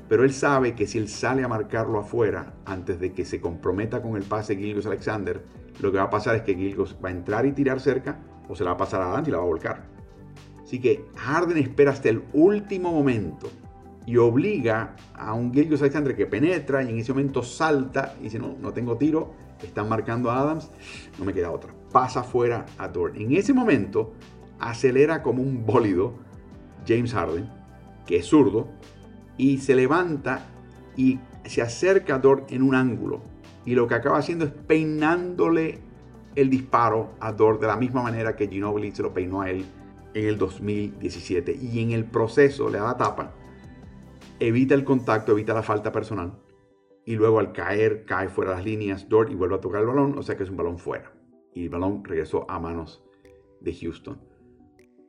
Pero 0.07 0.23
él 0.23 0.33
sabe 0.33 0.75
que 0.75 0.85
si 0.85 0.99
él 0.99 1.07
sale 1.07 1.43
a 1.43 1.47
marcarlo 1.47 1.97
afuera 1.97 2.53
antes 2.65 2.99
de 2.99 3.11
que 3.11 3.25
se 3.25 3.41
comprometa 3.41 4.03
con 4.03 4.15
el 4.17 4.23
pase 4.23 4.55
Gilgos 4.55 4.85
Alexander, 4.85 5.41
lo 5.79 5.91
que 5.91 5.97
va 5.97 6.05
a 6.05 6.09
pasar 6.09 6.35
es 6.35 6.41
que 6.41 6.55
Gilgos 6.55 6.97
va 7.03 7.09
a 7.09 7.11
entrar 7.11 7.45
y 7.45 7.51
tirar 7.51 7.79
cerca 7.79 8.19
o 8.49 8.55
se 8.55 8.63
la 8.63 8.71
va 8.71 8.75
a 8.75 8.79
pasar 8.79 9.01
adelante 9.01 9.29
y 9.29 9.31
la 9.31 9.37
va 9.37 9.43
a 9.43 9.47
volcar. 9.47 9.83
Así 10.63 10.79
que 10.79 11.05
Harden 11.17 11.57
espera 11.57 11.91
hasta 11.91 12.09
el 12.09 12.23
último 12.33 12.91
momento 12.91 13.49
y 14.05 14.17
obliga 14.17 14.95
a 15.13 15.33
un 15.33 15.53
Gilgis 15.53 15.81
Alexander 15.81 16.15
que 16.15 16.25
penetra 16.25 16.83
y 16.83 16.89
en 16.89 16.97
ese 16.97 17.13
momento 17.13 17.43
salta 17.43 18.15
y 18.19 18.23
dice, 18.23 18.39
no, 18.39 18.55
no 18.59 18.73
tengo 18.73 18.97
tiro, 18.97 19.33
están 19.61 19.89
marcando 19.89 20.31
a 20.31 20.39
Adams, 20.39 20.71
no 21.19 21.25
me 21.25 21.33
queda 21.33 21.51
otra. 21.51 21.73
Pasa 21.91 22.23
fuera 22.23 22.65
a 22.77 22.87
Dort. 22.87 23.15
En 23.17 23.35
ese 23.35 23.53
momento 23.53 24.13
acelera 24.59 25.21
como 25.21 25.41
un 25.41 25.65
bólido 25.65 26.13
James 26.87 27.13
Harden, 27.13 27.49
que 28.05 28.17
es 28.17 28.25
zurdo, 28.25 28.69
y 29.37 29.57
se 29.57 29.75
levanta 29.75 30.47
y 30.95 31.19
se 31.45 31.61
acerca 31.61 32.15
a 32.15 32.19
Dort 32.19 32.51
en 32.51 32.61
un 32.61 32.75
ángulo. 32.75 33.21
Y 33.65 33.75
lo 33.75 33.87
que 33.87 33.95
acaba 33.95 34.17
haciendo 34.17 34.45
es 34.45 34.51
peinándole 34.51 35.79
el 36.35 36.49
disparo 36.49 37.11
a 37.19 37.31
Dort 37.31 37.61
de 37.61 37.67
la 37.67 37.77
misma 37.77 38.01
manera 38.01 38.35
que 38.35 38.47
Ginobili 38.47 38.91
se 38.91 39.03
lo 39.03 39.13
peinó 39.13 39.41
a 39.41 39.49
él 39.49 39.65
en 40.13 40.25
el 40.25 40.37
2017. 40.37 41.57
Y 41.61 41.81
en 41.81 41.91
el 41.91 42.05
proceso 42.05 42.69
le 42.69 42.79
da 42.79 42.85
la 42.85 42.97
tapa, 42.97 43.33
evita 44.39 44.73
el 44.73 44.83
contacto, 44.83 45.33
evita 45.33 45.53
la 45.53 45.63
falta 45.63 45.91
personal. 45.91 46.33
Y 47.05 47.15
luego 47.15 47.39
al 47.39 47.51
caer, 47.51 48.05
cae 48.05 48.29
fuera 48.29 48.51
de 48.51 48.57
las 48.57 48.65
líneas 48.65 49.09
Dort 49.09 49.31
y 49.31 49.35
vuelve 49.35 49.55
a 49.55 49.61
tocar 49.61 49.81
el 49.81 49.87
balón, 49.87 50.17
o 50.17 50.23
sea 50.23 50.37
que 50.37 50.43
es 50.43 50.49
un 50.49 50.57
balón 50.57 50.77
fuera. 50.77 51.11
Y 51.53 51.63
el 51.63 51.69
balón 51.69 52.03
regresó 52.03 52.49
a 52.49 52.59
manos 52.59 53.03
de 53.59 53.73
Houston. 53.73 54.19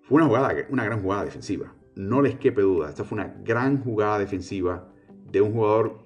Fue 0.02 0.16
una 0.16 0.26
jugada, 0.26 0.54
una 0.70 0.84
gran 0.84 1.02
jugada 1.02 1.24
defensiva. 1.24 1.74
No 1.94 2.22
les 2.22 2.36
quepe 2.36 2.62
duda. 2.62 2.88
Esta 2.88 3.04
fue 3.04 3.16
una 3.16 3.34
gran 3.44 3.82
jugada 3.82 4.18
defensiva 4.18 4.88
de 5.30 5.40
un 5.40 5.52
jugador 5.52 5.98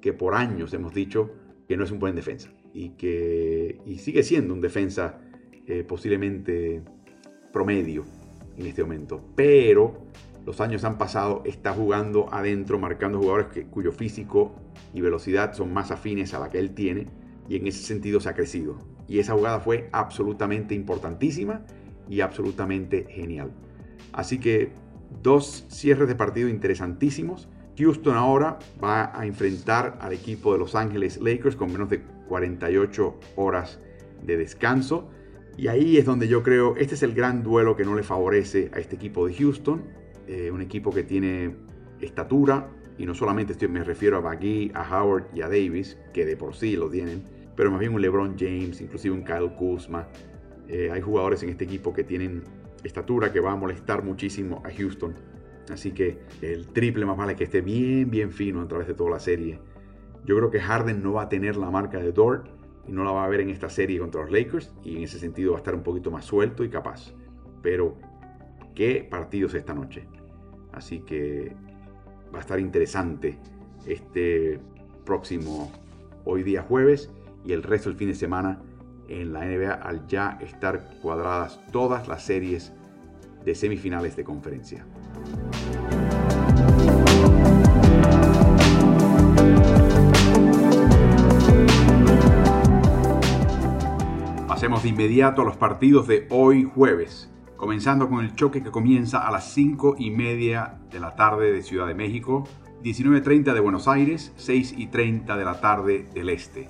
que 0.00 0.12
por 0.12 0.34
años 0.34 0.72
hemos 0.74 0.92
dicho 0.92 1.30
que 1.68 1.76
no 1.76 1.84
es 1.84 1.90
un 1.90 1.98
buen 1.98 2.14
defensa 2.14 2.50
y 2.72 2.90
que 2.90 3.80
y 3.86 3.98
sigue 3.98 4.22
siendo 4.22 4.54
un 4.54 4.60
defensa 4.60 5.20
eh, 5.66 5.84
posiblemente 5.84 6.82
promedio 7.52 8.04
en 8.56 8.66
este 8.66 8.82
momento. 8.82 9.24
Pero 9.34 10.06
los 10.44 10.60
años 10.60 10.84
han 10.84 10.98
pasado, 10.98 11.42
está 11.46 11.72
jugando 11.72 12.32
adentro, 12.32 12.78
marcando 12.78 13.18
jugadores 13.18 13.46
que, 13.48 13.66
cuyo 13.66 13.92
físico 13.92 14.54
y 14.92 15.00
velocidad 15.00 15.54
son 15.54 15.72
más 15.72 15.90
afines 15.90 16.34
a 16.34 16.38
la 16.38 16.50
que 16.50 16.58
él 16.58 16.74
tiene 16.74 17.06
y 17.48 17.56
en 17.56 17.66
ese 17.66 17.82
sentido 17.82 18.20
se 18.20 18.28
ha 18.28 18.34
crecido. 18.34 18.78
Y 19.08 19.18
esa 19.18 19.34
jugada 19.34 19.60
fue 19.60 19.88
absolutamente 19.92 20.74
importantísima 20.74 21.64
y 22.08 22.20
absolutamente 22.20 23.06
genial. 23.08 23.52
Así 24.12 24.38
que 24.38 24.72
dos 25.22 25.66
cierres 25.68 26.08
de 26.08 26.14
partido 26.14 26.48
interesantísimos. 26.48 27.48
Houston 27.76 28.16
ahora 28.16 28.58
va 28.82 29.18
a 29.18 29.26
enfrentar 29.26 29.98
al 30.00 30.12
equipo 30.12 30.52
de 30.52 30.58
Los 30.58 30.74
Ángeles 30.74 31.20
Lakers 31.20 31.56
con 31.56 31.72
menos 31.72 31.88
de 31.88 32.02
48 32.28 33.14
horas 33.36 33.80
de 34.22 34.36
descanso. 34.36 35.10
Y 35.56 35.68
ahí 35.68 35.96
es 35.96 36.04
donde 36.04 36.28
yo 36.28 36.42
creo, 36.42 36.76
este 36.76 36.94
es 36.94 37.02
el 37.02 37.14
gran 37.14 37.42
duelo 37.42 37.76
que 37.76 37.84
no 37.84 37.94
le 37.94 38.02
favorece 38.02 38.70
a 38.74 38.78
este 38.78 38.96
equipo 38.96 39.26
de 39.26 39.34
Houston. 39.34 39.82
Eh, 40.26 40.50
un 40.50 40.62
equipo 40.62 40.90
que 40.90 41.02
tiene 41.02 41.54
estatura, 42.00 42.68
y 42.96 43.06
no 43.06 43.14
solamente 43.14 43.52
estoy, 43.52 43.68
me 43.68 43.82
refiero 43.82 44.16
a 44.16 44.20
Bagui, 44.20 44.70
a 44.74 44.82
Howard 44.82 45.26
y 45.34 45.42
a 45.42 45.48
Davis, 45.48 45.98
que 46.12 46.24
de 46.24 46.36
por 46.36 46.54
sí 46.54 46.76
lo 46.76 46.88
tienen, 46.88 47.22
pero 47.56 47.70
más 47.70 47.80
bien 47.80 47.92
un 47.94 48.00
LeBron 48.00 48.36
James, 48.38 48.80
inclusive 48.80 49.14
un 49.14 49.24
Kyle 49.24 49.50
Kuzma. 49.56 50.08
Eh, 50.68 50.90
hay 50.92 51.00
jugadores 51.00 51.42
en 51.42 51.50
este 51.50 51.64
equipo 51.64 51.92
que 51.92 52.04
tienen 52.04 52.42
estatura 52.84 53.32
que 53.32 53.40
va 53.40 53.52
a 53.52 53.56
molestar 53.56 54.02
muchísimo 54.02 54.62
a 54.64 54.70
Houston. 54.70 55.14
Así 55.70 55.92
que 55.92 56.18
el 56.42 56.68
triple 56.68 57.06
más 57.06 57.16
vale 57.16 57.36
que 57.36 57.44
esté 57.44 57.60
bien, 57.60 58.10
bien 58.10 58.30
fino 58.30 58.60
a 58.60 58.68
través 58.68 58.86
de 58.86 58.94
toda 58.94 59.10
la 59.10 59.18
serie. 59.18 59.58
Yo 60.24 60.36
creo 60.36 60.50
que 60.50 60.60
Harden 60.60 61.02
no 61.02 61.14
va 61.14 61.22
a 61.22 61.28
tener 61.28 61.56
la 61.56 61.70
marca 61.70 61.98
de 61.98 62.12
Dort 62.12 62.48
y 62.86 62.92
no 62.92 63.04
la 63.04 63.12
va 63.12 63.24
a 63.24 63.28
ver 63.28 63.40
en 63.40 63.50
esta 63.50 63.68
serie 63.68 63.98
contra 63.98 64.22
los 64.22 64.30
Lakers 64.30 64.72
y 64.82 64.96
en 64.96 65.02
ese 65.02 65.18
sentido 65.18 65.52
va 65.52 65.58
a 65.58 65.60
estar 65.60 65.74
un 65.74 65.82
poquito 65.82 66.10
más 66.10 66.24
suelto 66.24 66.64
y 66.64 66.68
capaz. 66.68 67.12
Pero 67.62 67.96
qué 68.74 69.06
partidos 69.08 69.54
esta 69.54 69.74
noche. 69.74 70.06
Así 70.72 71.00
que 71.00 71.54
va 72.32 72.38
a 72.38 72.40
estar 72.40 72.60
interesante 72.60 73.38
este 73.86 74.60
próximo 75.04 75.70
hoy 76.24 76.42
día 76.42 76.62
jueves 76.62 77.10
y 77.44 77.52
el 77.52 77.62
resto 77.62 77.88
del 77.90 77.98
fin 77.98 78.08
de 78.08 78.14
semana 78.14 78.60
en 79.08 79.32
la 79.32 79.44
NBA 79.44 79.72
al 79.72 80.06
ya 80.06 80.38
estar 80.40 80.98
cuadradas 81.02 81.60
todas 81.70 82.08
las 82.08 82.24
series 82.24 82.72
de 83.44 83.54
semifinales 83.54 84.16
de 84.16 84.24
conferencia. 84.24 84.86
Pasemos 94.48 94.82
de 94.82 94.88
inmediato 94.88 95.42
a 95.42 95.44
los 95.44 95.56
partidos 95.56 96.06
de 96.06 96.26
hoy 96.30 96.64
jueves 96.64 97.30
comenzando 97.56 98.10
con 98.10 98.22
el 98.22 98.34
choque 98.34 98.62
que 98.62 98.70
comienza 98.70 99.26
a 99.26 99.30
las 99.30 99.52
5 99.54 99.96
y 99.98 100.10
media 100.10 100.80
de 100.90 101.00
la 101.00 101.16
tarde 101.16 101.50
de 101.50 101.62
Ciudad 101.62 101.86
de 101.86 101.94
México, 101.94 102.44
19.30 102.82 103.54
de 103.54 103.60
Buenos 103.60 103.88
Aires, 103.88 104.34
6 104.36 104.74
y 104.76 104.88
30 104.88 105.34
de 105.36 105.44
la 105.46 105.60
tarde 105.62 106.06
del 106.14 106.28
Este. 106.28 106.68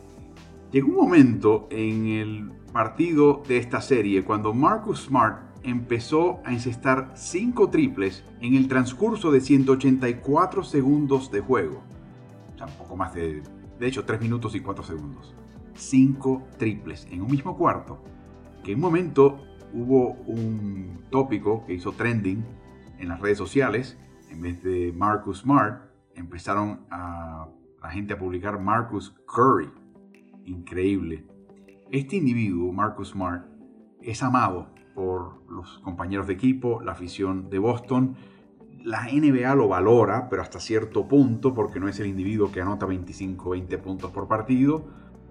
Llegó 0.71 0.89
un 0.89 0.97
momento 0.97 1.67
en 1.73 2.07
el 2.07 2.53
partido 2.73 3.43
de 3.49 3.59
esta 3.59 3.81
serie 3.81 4.23
cuando 4.23 4.53
Marcus 4.55 5.07
Smart 5.07 5.54
empezó 5.65 6.41
a 6.45 6.53
encestar 6.53 7.13
5 7.15 7.71
triples 7.71 8.25
en 8.41 8.55
el 8.55 8.69
transcurso 8.69 9.33
de 9.33 9.41
184 9.41 10.63
segundos 10.63 11.31
de 11.31 11.41
juego. 11.41 11.83
O 12.55 12.59
sea, 12.59 12.67
poco 12.67 12.97
más 12.97 13.15
de, 13.15 13.43
de 13.79 13.87
hecho, 13.87 14.05
3 14.05 14.21
minutos 14.21 14.55
y 14.55 14.61
4 14.61 14.85
segundos. 14.85 15.35
5 15.75 16.43
triples 16.59 17.09
en 17.11 17.23
un 17.23 17.31
mismo 17.31 17.57
cuarto, 17.57 18.03
que 18.63 18.73
en 18.73 18.79
un 18.79 18.83
momento 18.83 19.41
hubo 19.73 20.13
un 20.27 21.01
tópico 21.11 21.65
que 21.67 21.75
hizo 21.75 21.93
trending 21.93 22.45
en 22.99 23.09
las 23.09 23.21
redes 23.21 23.39
sociales. 23.39 23.99
En 24.31 24.41
vez 24.41 24.63
de 24.63 24.93
Marcus 24.93 25.41
Smart, 25.41 25.91
empezaron 26.15 26.87
a 26.91 27.49
la 27.83 27.91
gente 27.91 28.15
a 28.15 28.19
publicar 28.19 28.61
Marcus 28.61 29.15
Curry. 29.27 29.71
Increíble. 30.45 31.27
Este 31.91 32.17
individuo, 32.17 32.73
Marcus 32.73 33.11
Smart, 33.11 33.47
es 34.01 34.23
amado 34.23 34.74
por 34.95 35.43
los 35.51 35.79
compañeros 35.81 36.27
de 36.27 36.35
equipo, 36.35 36.81
la 36.81 36.93
afición 36.93 37.51
de 37.51 37.59
Boston. 37.59 38.17
La 38.83 39.07
NBA 39.11 39.55
lo 39.55 39.69
valora, 39.69 40.29
pero 40.29 40.43
hasta 40.43 40.61
cierto 40.61 41.09
punto, 41.09 41.55
porque 41.55 41.81
no 41.81 41.89
es 41.89 41.99
el 42.01 42.07
individuo 42.07 42.53
que 42.53 42.61
anota 42.61 42.87
25 42.87 43.51
20 43.51 43.79
puntos 43.79 44.11
por 44.11 44.29
partido 44.29 44.85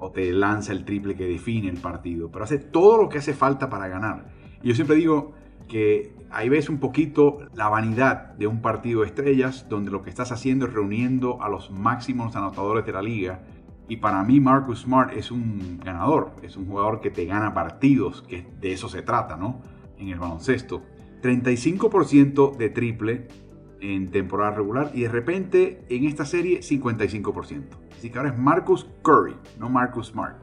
o 0.03 0.11
te 0.11 0.31
lanza 0.33 0.73
el 0.73 0.83
triple 0.83 1.15
que 1.15 1.25
define 1.25 1.69
el 1.69 1.77
partido, 1.77 2.29
pero 2.29 2.43
hace 2.43 2.57
todo 2.57 3.01
lo 3.01 3.09
que 3.09 3.19
hace 3.19 3.33
falta 3.33 3.69
para 3.69 3.87
ganar. 3.87 4.25
Y 4.61 4.67
yo 4.67 4.75
siempre 4.75 4.97
digo 4.97 5.31
que 5.69 6.13
ahí 6.29 6.49
ves 6.49 6.67
un 6.67 6.79
poquito 6.79 7.39
la 7.53 7.69
vanidad 7.69 8.33
de 8.33 8.47
un 8.47 8.61
partido 8.61 9.01
de 9.01 9.07
estrellas, 9.07 9.67
donde 9.69 9.91
lo 9.91 10.01
que 10.01 10.09
estás 10.09 10.31
haciendo 10.31 10.65
es 10.65 10.73
reuniendo 10.73 11.41
a 11.41 11.47
los 11.47 11.71
máximos 11.71 12.35
anotadores 12.35 12.85
de 12.85 12.91
la 12.91 13.01
liga. 13.01 13.43
Y 13.87 13.97
para 13.97 14.23
mí 14.23 14.39
Marcus 14.39 14.81
Smart 14.81 15.13
es 15.13 15.31
un 15.31 15.79
ganador, 15.83 16.31
es 16.41 16.55
un 16.55 16.67
jugador 16.67 17.01
que 17.01 17.09
te 17.09 17.25
gana 17.25 17.53
partidos, 17.53 18.21
que 18.23 18.45
de 18.59 18.71
eso 18.71 18.87
se 18.89 19.01
trata, 19.01 19.35
¿no? 19.35 19.61
En 19.97 20.09
el 20.09 20.19
baloncesto. 20.19 20.81
35% 21.21 22.57
de 22.57 22.69
triple 22.69 23.27
en 23.81 24.09
temporada 24.09 24.51
regular 24.51 24.91
y 24.93 25.01
de 25.01 25.09
repente 25.09 25.85
en 25.89 26.05
esta 26.05 26.25
serie 26.25 26.61
55%. 26.61 27.63
Así 27.97 28.09
que 28.09 28.17
ahora 28.17 28.31
es 28.31 28.37
Marcus 28.37 28.87
Curry, 29.03 29.35
no 29.59 29.69
Marcus 29.69 30.07
Smart. 30.07 30.37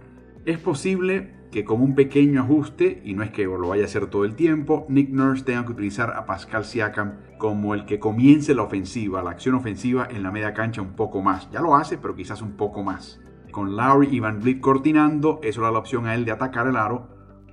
Es 0.44 0.58
posible 0.58 1.34
que 1.50 1.64
como 1.64 1.84
un 1.84 1.94
pequeño 1.94 2.42
ajuste, 2.42 3.02
y 3.04 3.14
no 3.14 3.22
es 3.22 3.30
que 3.30 3.44
lo 3.44 3.68
vaya 3.68 3.82
a 3.82 3.86
hacer 3.86 4.06
todo 4.06 4.24
el 4.24 4.34
tiempo, 4.34 4.86
Nick 4.88 5.10
Nurse 5.10 5.44
tenga 5.44 5.64
que 5.66 5.72
utilizar 5.72 6.10
a 6.10 6.24
Pascal 6.24 6.64
Siakam 6.64 7.14
como 7.38 7.74
el 7.74 7.86
que 7.86 7.98
comience 7.98 8.54
la 8.54 8.62
ofensiva, 8.62 9.22
la 9.22 9.30
acción 9.30 9.54
ofensiva 9.54 10.06
en 10.10 10.22
la 10.22 10.30
media 10.30 10.54
cancha 10.54 10.80
un 10.80 10.94
poco 10.94 11.22
más. 11.22 11.50
Ya 11.50 11.60
lo 11.60 11.74
hace, 11.74 11.98
pero 11.98 12.14
quizás 12.14 12.40
un 12.40 12.52
poco 12.52 12.82
más. 12.82 13.20
Con 13.50 13.76
Lowry 13.76 14.08
y 14.10 14.20
Van 14.20 14.40
Vliet 14.40 14.60
cortinando, 14.60 15.40
eso 15.42 15.60
le 15.60 15.66
da 15.66 15.72
la 15.72 15.78
opción 15.78 16.06
a 16.06 16.14
él 16.14 16.24
de 16.24 16.32
atacar 16.32 16.66
el 16.66 16.76
aro, 16.76 17.08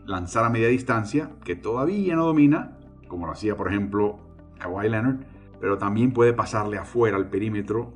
lanzar 0.05 0.45
a 0.45 0.49
media 0.49 0.67
distancia, 0.67 1.31
que 1.43 1.55
todavía 1.55 2.15
no 2.15 2.25
domina, 2.25 2.77
como 3.07 3.25
lo 3.25 3.31
hacía 3.31 3.55
por 3.55 3.67
ejemplo 3.67 4.19
Kawhi 4.59 4.89
Leonard, 4.89 5.19
pero 5.59 5.77
también 5.77 6.13
puede 6.13 6.33
pasarle 6.33 6.77
afuera 6.77 7.17
al 7.17 7.29
perímetro 7.29 7.93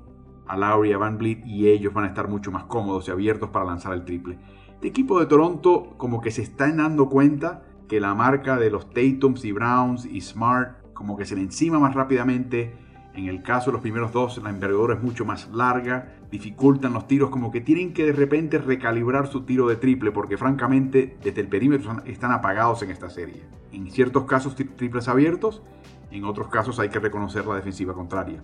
a 0.47 0.57
Lowry 0.57 0.89
y 0.89 0.93
a 0.93 0.97
Van 0.97 1.17
Vliet 1.17 1.45
y 1.45 1.69
ellos 1.69 1.93
van 1.93 2.05
a 2.05 2.07
estar 2.07 2.27
mucho 2.27 2.51
más 2.51 2.65
cómodos 2.65 3.07
y 3.07 3.11
abiertos 3.11 3.49
para 3.49 3.65
lanzar 3.65 3.93
el 3.93 4.03
triple. 4.03 4.37
Este 4.73 4.87
equipo 4.87 5.19
de 5.19 5.27
Toronto 5.27 5.93
como 5.97 6.21
que 6.21 6.31
se 6.31 6.41
está 6.41 6.71
dando 6.71 7.07
cuenta 7.07 7.63
que 7.87 7.99
la 7.99 8.15
marca 8.15 8.57
de 8.57 8.71
los 8.71 8.89
Tatums 8.89 9.45
y 9.45 9.51
Browns 9.51 10.05
y 10.05 10.21
Smart 10.21 10.81
como 10.93 11.17
que 11.17 11.25
se 11.25 11.35
le 11.35 11.41
encima 11.41 11.79
más 11.79 11.95
rápidamente. 11.95 12.75
En 13.13 13.28
el 13.28 13.43
caso 13.43 13.71
de 13.71 13.74
los 13.74 13.82
primeros 13.82 14.13
dos, 14.13 14.41
la 14.41 14.50
envergadura 14.50 14.95
es 14.95 15.02
mucho 15.04 15.26
más 15.26 15.50
larga, 15.52 16.13
dificultan 16.32 16.93
los 16.93 17.08
tiros, 17.08 17.30
como 17.30 17.52
que 17.52 17.60
tienen 17.60 17.93
que 17.93 18.06
de 18.06 18.13
repente 18.13 18.58
recalibrar 18.58 19.28
su 19.28 19.41
tiro 19.41 19.67
de 19.67 19.76
triple, 19.76 20.12
porque 20.12 20.38
francamente 20.38 21.17
desde 21.21 21.41
el 21.41 21.47
perímetro 21.47 22.02
están 22.06 22.32
apagados 22.32 22.82
en 22.84 22.91
esta 22.91 23.10
serie. 23.10 23.43
En 23.74 23.91
ciertos 23.91 24.24
casos 24.26 24.56
triples 24.56 25.08
abiertos, 25.10 25.62
en 26.10 26.24
otros 26.24 26.47
casos 26.47 26.80
hay 26.80 26.89
que 26.89 27.00
reconocer 27.00 27.45
la 27.45 27.56
defensiva 27.56 27.93
contraria. 27.93 28.43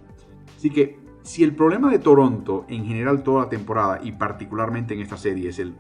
Así 0.58 0.70
que 0.70 1.00
si 1.24 1.44
el 1.44 1.56
problema 1.56 1.92
de 1.92 2.00
Toronto 2.00 2.66
en 2.68 2.86
general 2.86 3.24
toda 3.24 3.44
la 3.44 3.50
temporada 3.50 4.00
y 4.02 4.14
particularmente 4.14 4.94
en 4.94 5.02
esta 5.02 5.18
serie 5.18 5.50
es 5.50 5.60
el 5.60 5.76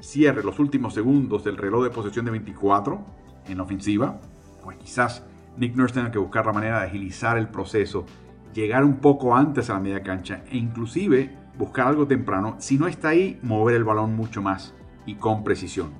cierre 0.00 0.42
los 0.42 0.58
últimos 0.58 0.94
segundos 0.94 1.44
del 1.44 1.56
reloj 1.56 1.84
de 1.84 1.90
posesión 1.90 2.24
de 2.24 2.32
24 2.32 3.04
en 3.48 3.60
ofensiva, 3.60 4.20
pues 4.62 4.78
quizás 4.78 5.24
Nick 5.56 5.76
Nurse 5.76 5.94
tenga 5.94 6.10
que 6.10 6.18
buscar 6.18 6.46
la 6.46 6.52
manera 6.52 6.80
de 6.80 6.86
agilizar 6.86 7.36
el 7.36 7.48
proceso, 7.48 8.06
llegar 8.52 8.84
un 8.84 8.96
poco 8.96 9.34
antes 9.34 9.70
a 9.70 9.74
la 9.74 9.80
media 9.80 10.02
cancha 10.02 10.44
e 10.50 10.56
inclusive 10.56 11.36
buscar 11.56 11.88
algo 11.88 12.06
temprano. 12.06 12.56
Si 12.58 12.78
no 12.78 12.86
está 12.86 13.10
ahí, 13.10 13.38
mover 13.42 13.76
el 13.76 13.84
balón 13.84 14.14
mucho 14.14 14.42
más 14.42 14.74
y 15.06 15.16
con 15.16 15.44
precisión. 15.44 15.92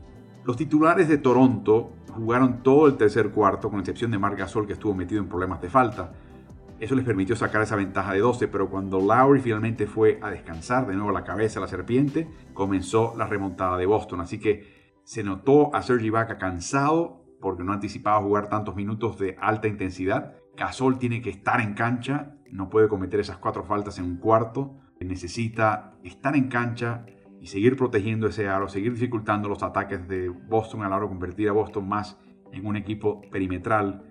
Los 0.45 0.57
titulares 0.57 1.09
de 1.09 1.19
Toronto 1.19 1.93
jugaron 2.15 2.63
todo 2.63 2.87
el 2.87 2.97
tercer 2.97 3.31
cuarto, 3.31 3.71
con 3.71 3.81
excepción 3.81 4.11
de 4.11 4.19
Marc 4.19 4.39
Gasol 4.39 4.67
que 4.67 4.73
estuvo 4.73 4.95
metido 4.95 5.23
en 5.23 5.29
problemas 5.29 5.61
de 5.61 5.71
falta. 5.71 6.13
Eso 6.81 6.97
les 6.97 7.05
permitió 7.05 7.37
sacar 7.37 7.63
esa 7.63 7.77
ventaja 7.77 8.13
de 8.13 8.19
12, 8.19 8.49
pero 8.49 8.69
cuando 8.69 8.99
Lowry 8.99 9.41
finalmente 9.41 9.87
fue 9.87 10.19
a 10.21 10.31
descansar 10.31 10.87
de 10.89 10.97
nuevo 10.97 11.13
la 11.13 11.23
cabeza 11.23 11.61
la 11.61 11.69
serpiente, 11.69 12.29
comenzó 12.55 13.15
la 13.17 13.27
remontada 13.27 13.77
de 13.77 13.87
Boston. 13.87 14.21
Así 14.21 14.41
que 14.41 14.99
se 15.05 15.23
notó 15.23 15.75
a 15.75 15.83
Sergi 15.83 16.09
Ibaka 16.09 16.39
cansado 16.39 17.25
porque 17.41 17.63
no 17.63 17.73
anticipaba 17.73 18.21
jugar 18.21 18.49
tantos 18.49 18.75
minutos 18.75 19.19
de 19.19 19.37
alta 19.41 19.69
intensidad. 19.69 20.35
Gasol 20.57 20.99
tiene 20.99 21.23
que 21.23 21.31
estar 21.31 21.61
en 21.61 21.75
cancha, 21.75 22.37
no 22.53 22.69
puede 22.69 22.87
cometer 22.87 23.19
esas 23.19 23.39
cuatro 23.39 23.65
faltas 23.65 23.99
en 23.99 24.05
un 24.05 24.17
cuarto. 24.19 24.75
Necesita 25.01 25.95
estar 26.05 26.37
en 26.37 26.49
cancha 26.49 27.07
y 27.41 27.47
seguir 27.47 27.77
protegiendo 27.77 28.29
ese 28.29 28.49
aro, 28.49 28.69
seguir 28.69 28.93
dificultando 28.93 29.49
los 29.49 29.63
ataques 29.63 30.07
de 30.07 30.29
Boston 30.29 30.83
al 30.83 30.93
aro, 30.93 31.09
convertir 31.09 31.49
a 31.49 31.53
Boston 31.53 31.89
más 31.89 32.21
en 32.53 32.67
un 32.67 32.77
equipo 32.77 33.23
perimetral 33.33 34.05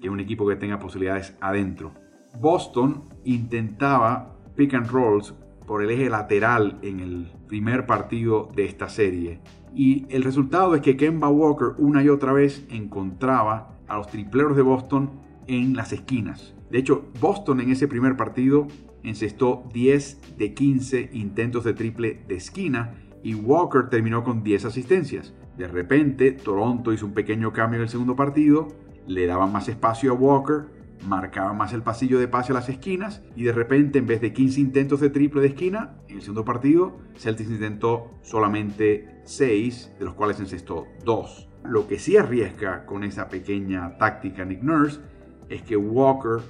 que 0.00 0.08
un 0.08 0.20
equipo 0.20 0.48
que 0.48 0.54
tenga 0.54 0.78
posibilidades 0.78 1.36
adentro. 1.40 1.92
Boston 2.40 3.02
intentaba 3.24 4.36
pick 4.54 4.74
and 4.74 4.88
rolls 4.90 5.34
por 5.66 5.82
el 5.82 5.90
eje 5.90 6.08
lateral 6.08 6.78
en 6.82 7.00
el 7.00 7.32
primer 7.48 7.84
partido 7.84 8.48
de 8.54 8.64
esta 8.64 8.88
serie. 8.88 9.40
Y 9.74 10.06
el 10.08 10.22
resultado 10.22 10.74
es 10.76 10.82
que 10.82 10.96
Kemba 10.96 11.28
Walker 11.28 11.74
una 11.78 12.02
y 12.02 12.08
otra 12.08 12.32
vez 12.32 12.64
encontraba 12.70 13.76
a 13.88 13.96
los 13.96 14.06
tripleros 14.06 14.56
de 14.56 14.62
Boston 14.62 15.10
en 15.48 15.74
las 15.74 15.92
esquinas. 15.92 16.54
De 16.70 16.78
hecho, 16.78 17.06
Boston 17.20 17.60
en 17.60 17.70
ese 17.70 17.88
primer 17.88 18.16
partido 18.16 18.66
encestó 19.02 19.64
10 19.72 20.36
de 20.38 20.54
15 20.54 21.10
intentos 21.12 21.64
de 21.64 21.72
triple 21.72 22.20
de 22.28 22.36
esquina 22.36 22.94
y 23.22 23.34
Walker 23.34 23.88
terminó 23.88 24.22
con 24.24 24.42
10 24.42 24.66
asistencias. 24.66 25.34
De 25.56 25.66
repente, 25.66 26.32
Toronto 26.32 26.92
hizo 26.92 27.06
un 27.06 27.14
pequeño 27.14 27.52
cambio 27.52 27.78
en 27.78 27.84
el 27.84 27.88
segundo 27.88 28.14
partido, 28.14 28.68
le 29.06 29.26
daban 29.26 29.50
más 29.50 29.68
espacio 29.68 30.12
a 30.12 30.14
Walker, 30.14 30.66
marcaba 31.06 31.52
más 31.52 31.72
el 31.72 31.82
pasillo 31.82 32.18
de 32.18 32.28
pase 32.28 32.52
a 32.52 32.54
las 32.54 32.68
esquinas 32.68 33.22
y 33.36 33.44
de 33.44 33.52
repente 33.52 33.98
en 33.98 34.06
vez 34.06 34.20
de 34.20 34.32
15 34.32 34.60
intentos 34.60 35.00
de 35.00 35.10
triple 35.10 35.40
de 35.40 35.48
esquina, 35.48 35.96
en 36.08 36.16
el 36.16 36.22
segundo 36.22 36.44
partido, 36.44 36.98
Celtics 37.16 37.50
intentó 37.50 38.10
solamente 38.22 39.20
6, 39.24 39.96
de 39.98 40.04
los 40.04 40.14
cuales 40.14 40.40
encestó 40.40 40.86
2. 41.04 41.48
Lo 41.64 41.88
que 41.88 41.98
sí 41.98 42.16
arriesga 42.16 42.86
con 42.86 43.04
esa 43.04 43.28
pequeña 43.28 43.96
táctica 43.98 44.44
Nick 44.44 44.62
Nurse 44.62 45.00
es 45.48 45.62
que 45.62 45.76
Walker 45.76 46.42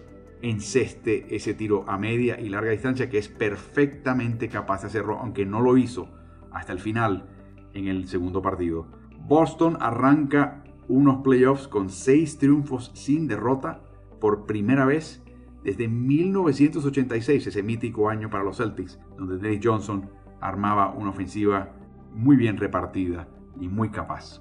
enceste 0.43 1.35
ese 1.35 1.55
tiro 1.55 1.85
a 1.89 1.99
media 1.99 2.41
y 2.41 2.49
larga 2.49 2.71
distancia 2.71 3.09
que 3.09 3.19
es 3.19 3.29
perfectamente 3.29 4.49
capaz 4.49 4.83
de 4.83 4.89
hacerlo, 4.89 5.19
aunque 5.19 5.45
no 5.45 5.61
lo 5.61 5.77
hizo 5.77 6.09
hasta 6.53 6.73
el 6.73 6.79
final 6.79 7.29
en 7.75 7.89
el 7.89 8.09
segundo 8.09 8.43
partido. 8.43 8.87
Boston 9.21 9.77
arranca 9.81 10.65
unos 10.89 11.23
playoffs 11.23 11.69
con 11.69 11.91
6 11.91 12.39
triunfos 12.39 12.91
sin 12.95 13.29
derrota 13.29 13.83
por 14.21 14.47
primera 14.47 14.85
vez 14.85 15.23
desde 15.63 15.89
1986, 15.89 17.47
ese 17.47 17.63
mítico 17.63 18.09
año 18.09 18.31
para 18.31 18.45
los 18.45 18.57
Celtics, 18.57 18.99
donde 19.17 19.39
Dennis 19.39 19.61
Johnson 19.63 20.09
armaba 20.41 20.95
una 20.95 21.11
ofensiva 21.11 21.75
muy 22.15 22.37
bien 22.37 22.57
repartida 22.57 23.29
y 23.61 23.69
muy 23.69 23.91
capaz. 23.91 24.41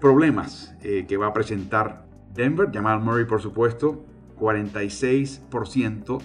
Problemas 0.00 0.74
eh, 0.82 1.04
que 1.06 1.18
va 1.18 1.26
a 1.26 1.34
presentar 1.34 2.06
Denver, 2.32 2.70
Jamal 2.72 3.02
Murray 3.02 3.26
por 3.26 3.42
supuesto, 3.42 4.06
46% 4.40 6.22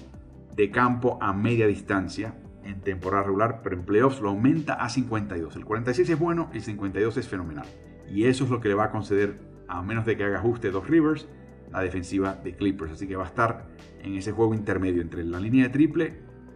de 0.56 0.72
campo 0.72 1.18
a 1.22 1.34
media 1.34 1.68
distancia 1.68 2.34
en 2.64 2.80
temporada 2.82 3.24
regular, 3.24 3.62
pero 3.62 3.76
en 3.76 3.84
playoffs 3.84 4.22
lo 4.22 4.30
aumenta 4.30 4.74
a 4.76 4.90
52. 4.90 5.56
El 5.56 5.66
46 5.66 6.10
es 6.10 6.18
bueno, 6.18 6.50
el 6.54 6.62
52 6.62 7.18
es 7.18 7.28
fenomenal. 7.28 7.66
Y 8.10 8.26
eso 8.26 8.46
es 8.46 8.50
lo 8.50 8.62
que 8.62 8.70
le 8.70 8.74
va 8.74 8.86
a 8.86 8.92
conceder, 8.92 9.40
a 9.68 9.82
menos 9.84 10.06
de 10.06 10.16
que 10.16 10.24
haga 10.24 10.40
ajuste 10.40 10.72
dos 10.72 10.88
Rivers, 10.88 11.28
la 11.72 11.82
defensiva 11.82 12.34
de 12.36 12.56
Clippers. 12.56 12.94
Así 12.94 13.08
que 13.08 13.16
va 13.16 13.26
a 13.26 13.28
estar 13.28 13.68
en 14.02 14.16
ese 14.16 14.32
juego 14.32 14.54
intermedio 14.54 15.02
entre 15.02 15.24
la 15.24 15.40
línea 15.40 15.66
de 15.66 15.70
triple 15.70 16.14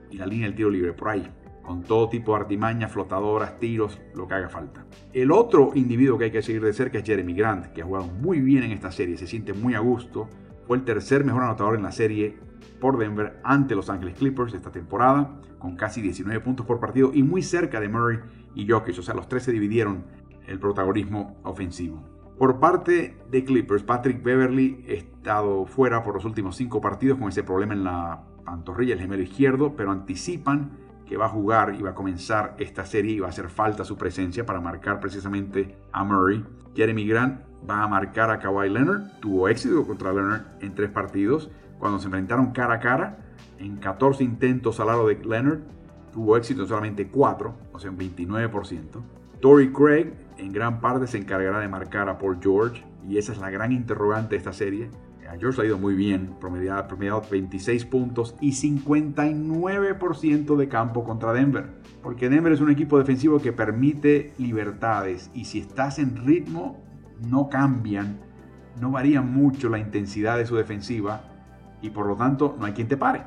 y 0.09 0.17
la 0.17 0.25
línea 0.25 0.47
del 0.47 0.55
tiro 0.55 0.69
libre, 0.69 0.93
por 0.93 1.09
ahí, 1.09 1.29
con 1.61 1.83
todo 1.83 2.09
tipo 2.09 2.33
de 2.33 2.41
artimañas, 2.41 2.91
flotadoras, 2.91 3.59
tiros, 3.59 3.99
lo 4.15 4.27
que 4.27 4.33
haga 4.35 4.49
falta. 4.49 4.85
El 5.13 5.31
otro 5.31 5.71
individuo 5.75 6.17
que 6.17 6.25
hay 6.25 6.31
que 6.31 6.41
seguir 6.41 6.63
de 6.63 6.73
cerca 6.73 6.99
es 6.99 7.03
Jeremy 7.03 7.33
Grant, 7.33 7.67
que 7.67 7.81
ha 7.81 7.85
jugado 7.85 8.07
muy 8.07 8.39
bien 8.39 8.63
en 8.63 8.71
esta 8.71 8.91
serie, 8.91 9.17
se 9.17 9.27
siente 9.27 9.53
muy 9.53 9.75
a 9.75 9.79
gusto 9.79 10.29
fue 10.69 10.77
el 10.77 10.85
tercer 10.85 11.23
mejor 11.25 11.41
anotador 11.41 11.75
en 11.75 11.81
la 11.81 11.91
serie 11.91 12.37
por 12.79 12.99
Denver 12.99 13.39
ante 13.43 13.73
Los 13.73 13.89
Angeles 13.89 14.15
Clippers 14.19 14.53
esta 14.53 14.71
temporada, 14.71 15.41
con 15.57 15.75
casi 15.75 15.99
19 15.99 16.41
puntos 16.41 16.63
por 16.63 16.79
partido 16.79 17.09
y 17.11 17.23
muy 17.23 17.41
cerca 17.41 17.79
de 17.79 17.89
Murray 17.89 18.19
y 18.53 18.69
Jokic. 18.69 18.99
O 18.99 19.01
sea, 19.01 19.15
los 19.15 19.27
tres 19.27 19.41
se 19.41 19.51
dividieron 19.51 20.03
el 20.45 20.59
protagonismo 20.59 21.37
ofensivo. 21.41 22.03
Por 22.37 22.59
parte 22.59 23.17
de 23.31 23.43
Clippers, 23.43 23.81
Patrick 23.81 24.21
Beverly 24.21 24.85
ha 24.87 24.91
estado 24.91 25.65
fuera 25.65 26.03
por 26.03 26.13
los 26.13 26.23
últimos 26.23 26.55
cinco 26.55 26.79
partidos 26.79 27.17
con 27.17 27.29
ese 27.29 27.41
problema 27.41 27.73
en 27.73 27.83
la 27.83 28.21
pantorrilla, 28.45 28.93
el 28.93 28.99
gemelo 28.99 29.23
izquierdo, 29.23 29.75
pero 29.75 29.89
anticipan 29.89 30.69
que 31.07 31.17
va 31.17 31.25
a 31.25 31.29
jugar 31.29 31.77
y 31.79 31.81
va 31.81 31.89
a 31.89 31.95
comenzar 31.95 32.55
esta 32.59 32.85
serie 32.85 33.13
y 33.13 33.19
va 33.19 33.25
a 33.25 33.31
hacer 33.31 33.49
falta 33.49 33.83
su 33.83 33.97
presencia 33.97 34.45
para 34.45 34.61
marcar 34.61 34.99
precisamente 34.99 35.79
a 35.91 36.03
Murray. 36.03 36.45
Jeremy 36.75 37.07
Grant 37.07 37.48
va 37.67 37.83
a 37.83 37.87
marcar 37.87 38.29
a 38.29 38.39
Kawhi 38.39 38.69
Leonard. 38.69 39.19
Tuvo 39.19 39.47
éxito 39.47 39.85
contra 39.85 40.13
Leonard 40.13 40.43
en 40.61 40.75
tres 40.75 40.89
partidos. 40.89 41.49
Cuando 41.79 41.99
se 41.99 42.05
enfrentaron 42.05 42.51
cara 42.51 42.75
a 42.75 42.79
cara, 42.79 43.17
en 43.57 43.77
14 43.77 44.23
intentos 44.23 44.79
al 44.79 44.87
lado 44.87 45.07
de 45.07 45.15
Leonard, 45.15 45.59
tuvo 46.13 46.37
éxito 46.37 46.63
en 46.63 46.67
solamente 46.67 47.07
4, 47.07 47.53
o 47.71 47.79
sea, 47.79 47.91
un 47.91 47.97
29%. 47.97 49.01
Tory 49.39 49.71
Craig 49.71 50.13
en 50.37 50.51
gran 50.51 50.81
parte 50.81 51.07
se 51.07 51.17
encargará 51.17 51.59
de 51.59 51.67
marcar 51.67 52.09
a 52.09 52.17
Paul 52.17 52.39
George 52.41 52.83
y 53.07 53.17
esa 53.17 53.31
es 53.31 53.39
la 53.39 53.49
gran 53.49 53.71
interrogante 53.71 54.31
de 54.31 54.37
esta 54.37 54.53
serie. 54.53 54.89
A 55.29 55.37
George 55.37 55.61
ha 55.61 55.65
ido 55.65 55.77
muy 55.77 55.93
bien, 55.93 56.31
promediado, 56.39 56.87
promediado 56.87 57.21
26 57.29 57.85
puntos 57.85 58.35
y 58.41 58.51
59% 58.51 60.55
de 60.55 60.67
campo 60.67 61.03
contra 61.03 61.33
Denver. 61.33 61.67
Porque 62.01 62.29
Denver 62.29 62.51
es 62.51 62.61
un 62.61 62.71
equipo 62.71 62.97
defensivo 62.97 63.39
que 63.39 63.53
permite 63.53 64.33
libertades 64.39 65.29
y 65.35 65.45
si 65.45 65.59
estás 65.59 65.99
en 65.99 66.25
ritmo 66.25 66.81
no 67.27 67.49
cambian, 67.49 68.19
no 68.79 68.91
varían 68.91 69.31
mucho 69.31 69.69
la 69.69 69.79
intensidad 69.79 70.37
de 70.37 70.45
su 70.45 70.55
defensiva 70.55 71.21
y 71.81 71.89
por 71.89 72.05
lo 72.05 72.15
tanto 72.15 72.55
no 72.59 72.65
hay 72.65 72.73
quien 72.73 72.87
te 72.87 72.97
pare, 72.97 73.23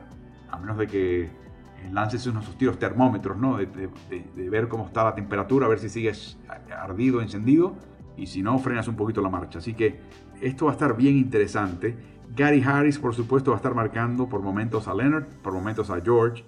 a 0.50 0.58
menos 0.58 0.78
de 0.78 0.86
que 0.86 1.42
lances 1.90 2.26
unos 2.26 2.56
tiros 2.56 2.78
termómetros, 2.78 3.36
¿no? 3.36 3.56
De, 3.56 3.66
de, 3.66 4.50
ver 4.50 4.68
cómo 4.68 4.86
está 4.86 5.04
la 5.04 5.14
temperatura, 5.14 5.66
a 5.66 5.68
ver 5.68 5.78
si 5.78 5.88
sigues 5.88 6.38
ardido, 6.70 7.20
encendido, 7.20 7.74
y 8.16 8.26
si 8.26 8.42
no, 8.42 8.58
frenas 8.58 8.88
un 8.88 8.96
poquito 8.96 9.20
la 9.20 9.30
marcha. 9.30 9.58
Así 9.58 9.74
que 9.74 10.00
esto 10.40 10.66
va 10.66 10.72
a 10.72 10.74
estar 10.74 10.96
bien 10.96 11.16
interesante. 11.16 11.96
Gary 12.34 12.62
Harris, 12.62 12.98
por 12.98 13.14
supuesto, 13.14 13.50
va 13.50 13.56
a 13.56 13.58
estar 13.58 13.74
marcando 13.74 14.28
por 14.28 14.42
momentos 14.42 14.88
a 14.88 14.94
Leonard, 14.94 15.26
por 15.42 15.52
momentos 15.54 15.90
a 15.90 16.00
George. 16.00 16.44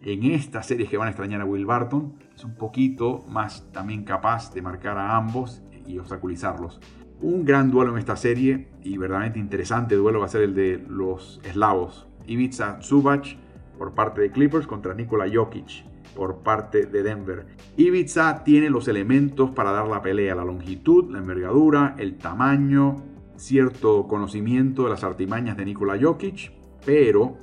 En 0.00 0.24
esta 0.24 0.62
serie 0.62 0.86
que 0.86 0.96
van 0.96 1.08
a 1.08 1.10
extrañar 1.10 1.40
a 1.40 1.44
Will 1.44 1.66
Barton, 1.66 2.14
es 2.34 2.44
un 2.44 2.54
poquito 2.54 3.24
más 3.28 3.70
también 3.72 4.04
capaz 4.04 4.52
de 4.54 4.62
marcar 4.62 4.96
a 4.96 5.16
ambos 5.16 5.62
y 5.88 5.98
obstaculizarlos. 5.98 6.80
Un 7.20 7.44
gran 7.44 7.70
duelo 7.70 7.92
en 7.92 7.98
esta 7.98 8.16
serie 8.16 8.68
y 8.82 8.96
verdaderamente 8.96 9.40
interesante 9.40 9.96
duelo 9.96 10.20
va 10.20 10.26
a 10.26 10.28
ser 10.28 10.42
el 10.42 10.54
de 10.54 10.84
los 10.88 11.40
eslavos. 11.44 12.06
Ivica 12.26 12.78
Zubac 12.80 13.36
por 13.76 13.94
parte 13.94 14.20
de 14.20 14.30
Clippers 14.30 14.66
contra 14.66 14.94
Nikola 14.94 15.26
Jokic 15.32 15.84
por 16.14 16.38
parte 16.38 16.86
de 16.86 17.02
Denver. 17.02 17.46
Ivica 17.76 18.44
tiene 18.44 18.70
los 18.70 18.88
elementos 18.88 19.50
para 19.50 19.72
dar 19.72 19.88
la 19.88 20.02
pelea, 20.02 20.34
la 20.34 20.44
longitud, 20.44 21.10
la 21.10 21.18
envergadura, 21.18 21.94
el 21.98 22.16
tamaño, 22.18 22.96
cierto 23.36 24.06
conocimiento 24.06 24.84
de 24.84 24.90
las 24.90 25.04
artimañas 25.04 25.56
de 25.56 25.64
Nikola 25.64 25.98
Jokic, 26.00 26.52
pero 26.84 27.36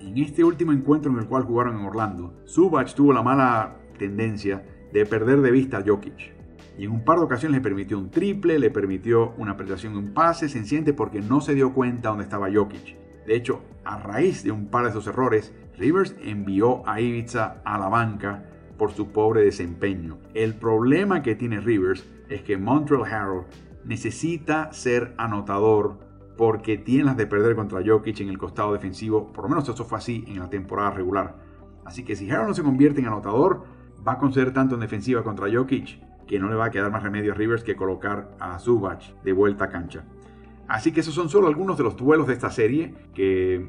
en 0.00 0.18
este 0.18 0.44
último 0.44 0.72
encuentro 0.72 1.10
en 1.10 1.18
el 1.18 1.26
cual 1.26 1.44
jugaron 1.44 1.78
en 1.78 1.84
Orlando, 1.84 2.34
Zubac 2.46 2.94
tuvo 2.94 3.12
la 3.12 3.22
mala 3.22 3.76
tendencia 3.98 4.64
de 4.92 5.06
perder 5.06 5.40
de 5.40 5.50
vista 5.50 5.78
a 5.78 5.84
Jokic. 5.86 6.35
Y 6.78 6.84
en 6.84 6.92
un 6.92 7.04
par 7.04 7.18
de 7.18 7.24
ocasiones 7.24 7.56
le 7.56 7.62
permitió 7.62 7.98
un 7.98 8.10
triple, 8.10 8.58
le 8.58 8.70
permitió 8.70 9.32
una 9.38 9.52
apreciación 9.52 9.94
de 9.94 9.98
un 10.00 10.12
pase, 10.12 10.48
sencillamente 10.48 10.92
porque 10.92 11.20
no 11.20 11.40
se 11.40 11.54
dio 11.54 11.72
cuenta 11.72 12.10
dónde 12.10 12.24
estaba 12.24 12.52
Jokic. 12.52 12.96
De 13.26 13.34
hecho, 13.34 13.62
a 13.84 13.98
raíz 13.98 14.44
de 14.44 14.52
un 14.52 14.66
par 14.68 14.84
de 14.84 14.90
esos 14.90 15.06
errores, 15.06 15.54
Rivers 15.78 16.14
envió 16.22 16.86
a 16.88 17.00
Ibiza 17.00 17.60
a 17.64 17.78
la 17.78 17.88
banca 17.88 18.44
por 18.76 18.92
su 18.92 19.08
pobre 19.08 19.42
desempeño. 19.42 20.18
El 20.34 20.54
problema 20.54 21.22
que 21.22 21.34
tiene 21.34 21.60
Rivers 21.60 22.06
es 22.28 22.42
que 22.42 22.58
Montreal 22.58 23.04
Harrell 23.04 23.44
necesita 23.84 24.72
ser 24.72 25.14
anotador 25.16 25.98
porque 26.36 26.76
tiene 26.76 27.04
las 27.04 27.16
de 27.16 27.26
perder 27.26 27.56
contra 27.56 27.82
Jokic 27.84 28.20
en 28.20 28.28
el 28.28 28.38
costado 28.38 28.74
defensivo. 28.74 29.32
Por 29.32 29.44
lo 29.44 29.48
menos 29.48 29.68
eso 29.68 29.84
fue 29.84 29.98
así 29.98 30.24
en 30.28 30.38
la 30.38 30.50
temporada 30.50 30.90
regular. 30.90 31.36
Así 31.86 32.04
que 32.04 32.16
si 32.16 32.30
Harrell 32.30 32.48
no 32.48 32.54
se 32.54 32.62
convierte 32.62 33.00
en 33.00 33.06
anotador, 33.06 33.64
va 34.06 34.12
a 34.12 34.18
conceder 34.18 34.52
tanto 34.52 34.74
en 34.74 34.82
defensiva 34.82 35.22
contra 35.22 35.50
Jokic 35.50 35.98
que 36.26 36.38
no 36.38 36.48
le 36.48 36.56
va 36.56 36.66
a 36.66 36.70
quedar 36.70 36.90
más 36.90 37.02
remedio 37.02 37.32
a 37.32 37.34
Rivers 37.34 37.62
que 37.62 37.76
colocar 37.76 38.30
a 38.40 38.58
Zubac 38.58 39.22
de 39.22 39.32
vuelta 39.32 39.64
a 39.64 39.68
cancha. 39.68 40.04
Así 40.68 40.92
que 40.92 41.00
esos 41.00 41.14
son 41.14 41.28
solo 41.28 41.46
algunos 41.46 41.76
de 41.76 41.84
los 41.84 41.96
duelos 41.96 42.26
de 42.26 42.32
esta 42.32 42.50
serie 42.50 42.94
que 43.14 43.68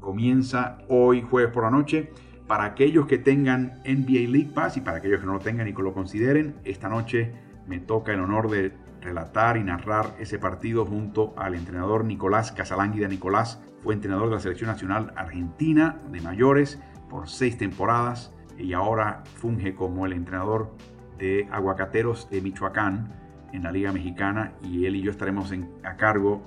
comienza 0.00 0.78
hoy 0.88 1.22
jueves 1.22 1.52
por 1.52 1.64
la 1.64 1.70
noche. 1.70 2.12
Para 2.46 2.64
aquellos 2.64 3.06
que 3.06 3.18
tengan 3.18 3.80
NBA 3.84 4.28
League 4.28 4.50
Pass 4.54 4.76
y 4.76 4.80
para 4.80 4.96
aquellos 4.96 5.20
que 5.20 5.26
no 5.26 5.34
lo 5.34 5.38
tengan 5.38 5.68
y 5.68 5.74
que 5.74 5.82
lo 5.82 5.92
consideren, 5.92 6.56
esta 6.64 6.88
noche 6.88 7.32
me 7.66 7.78
toca 7.78 8.12
el 8.12 8.20
honor 8.20 8.50
de 8.50 8.72
relatar 9.00 9.56
y 9.56 9.62
narrar 9.62 10.14
ese 10.18 10.38
partido 10.38 10.84
junto 10.84 11.32
al 11.36 11.54
entrenador 11.54 12.04
Nicolás 12.04 12.52
Casalánguida. 12.52 13.06
Nicolás 13.06 13.60
fue 13.82 13.94
entrenador 13.94 14.28
de 14.28 14.34
la 14.34 14.40
selección 14.40 14.68
nacional 14.68 15.12
argentina 15.16 16.00
de 16.10 16.20
mayores 16.20 16.80
por 17.08 17.28
seis 17.28 17.56
temporadas 17.56 18.32
y 18.58 18.72
ahora 18.72 19.22
funge 19.36 19.74
como 19.74 20.06
el 20.06 20.12
entrenador 20.12 20.74
de 21.20 21.46
Aguacateros 21.52 22.28
de 22.30 22.40
Michoacán 22.40 23.12
en 23.52 23.62
la 23.62 23.72
Liga 23.72 23.92
Mexicana 23.92 24.52
y 24.62 24.86
él 24.86 24.96
y 24.96 25.02
yo 25.02 25.10
estaremos 25.10 25.52
a 25.84 25.96
cargo 25.96 26.42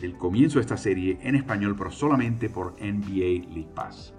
del 0.00 0.16
comienzo 0.16 0.58
de 0.58 0.62
esta 0.62 0.76
serie 0.76 1.18
en 1.22 1.34
español, 1.34 1.74
pero 1.76 1.90
solamente 1.90 2.48
por 2.48 2.74
NBA 2.80 3.52
League 3.52 3.70
Pass. 3.74 4.14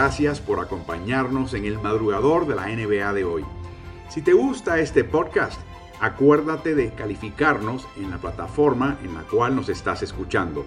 Gracias 0.00 0.40
por 0.40 0.60
acompañarnos 0.60 1.52
en 1.52 1.66
el 1.66 1.78
madrugador 1.78 2.46
de 2.46 2.54
la 2.54 2.68
NBA 2.68 3.12
de 3.12 3.24
hoy. 3.24 3.44
Si 4.08 4.22
te 4.22 4.32
gusta 4.32 4.78
este 4.78 5.04
podcast, 5.04 5.60
acuérdate 6.00 6.74
de 6.74 6.90
calificarnos 6.94 7.86
en 7.98 8.08
la 8.08 8.16
plataforma 8.16 8.96
en 9.04 9.12
la 9.12 9.24
cual 9.24 9.54
nos 9.54 9.68
estás 9.68 10.02
escuchando. 10.02 10.64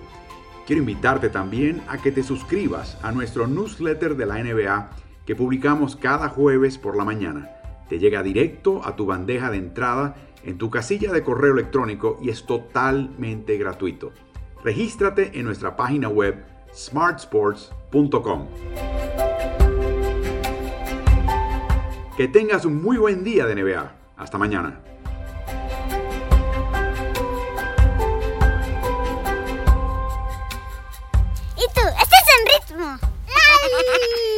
Quiero 0.67 0.81
invitarte 0.81 1.29
también 1.29 1.81
a 1.87 1.97
que 1.97 2.11
te 2.11 2.21
suscribas 2.21 2.99
a 3.01 3.11
nuestro 3.11 3.47
newsletter 3.47 4.15
de 4.15 4.25
la 4.27 4.35
NBA 4.35 4.91
que 5.25 5.35
publicamos 5.35 5.95
cada 5.95 6.29
jueves 6.29 6.77
por 6.77 6.95
la 6.95 7.03
mañana. 7.03 7.49
Te 7.89 7.97
llega 7.97 8.21
directo 8.21 8.85
a 8.85 8.95
tu 8.95 9.07
bandeja 9.07 9.49
de 9.49 9.57
entrada 9.57 10.15
en 10.43 10.59
tu 10.59 10.69
casilla 10.69 11.11
de 11.11 11.23
correo 11.23 11.53
electrónico 11.53 12.19
y 12.21 12.29
es 12.29 12.45
totalmente 12.45 13.57
gratuito. 13.57 14.11
Regístrate 14.63 15.31
en 15.39 15.45
nuestra 15.45 15.75
página 15.75 16.07
web 16.07 16.45
smartsports.com. 16.71 17.82
Que 22.17 22.27
tengas 22.27 22.65
un 22.65 22.81
muy 22.81 22.97
buen 22.97 23.23
día 23.23 23.45
de 23.45 23.55
NBA. 23.55 23.95
Hasta 24.17 24.37
mañana. 24.39 24.79
¿Y 31.55 31.65
tú? 31.73 31.81
¿Estás 32.01 32.25
en 32.35 32.75
ritmo? 32.75 32.85
¡Mami! 32.85 34.23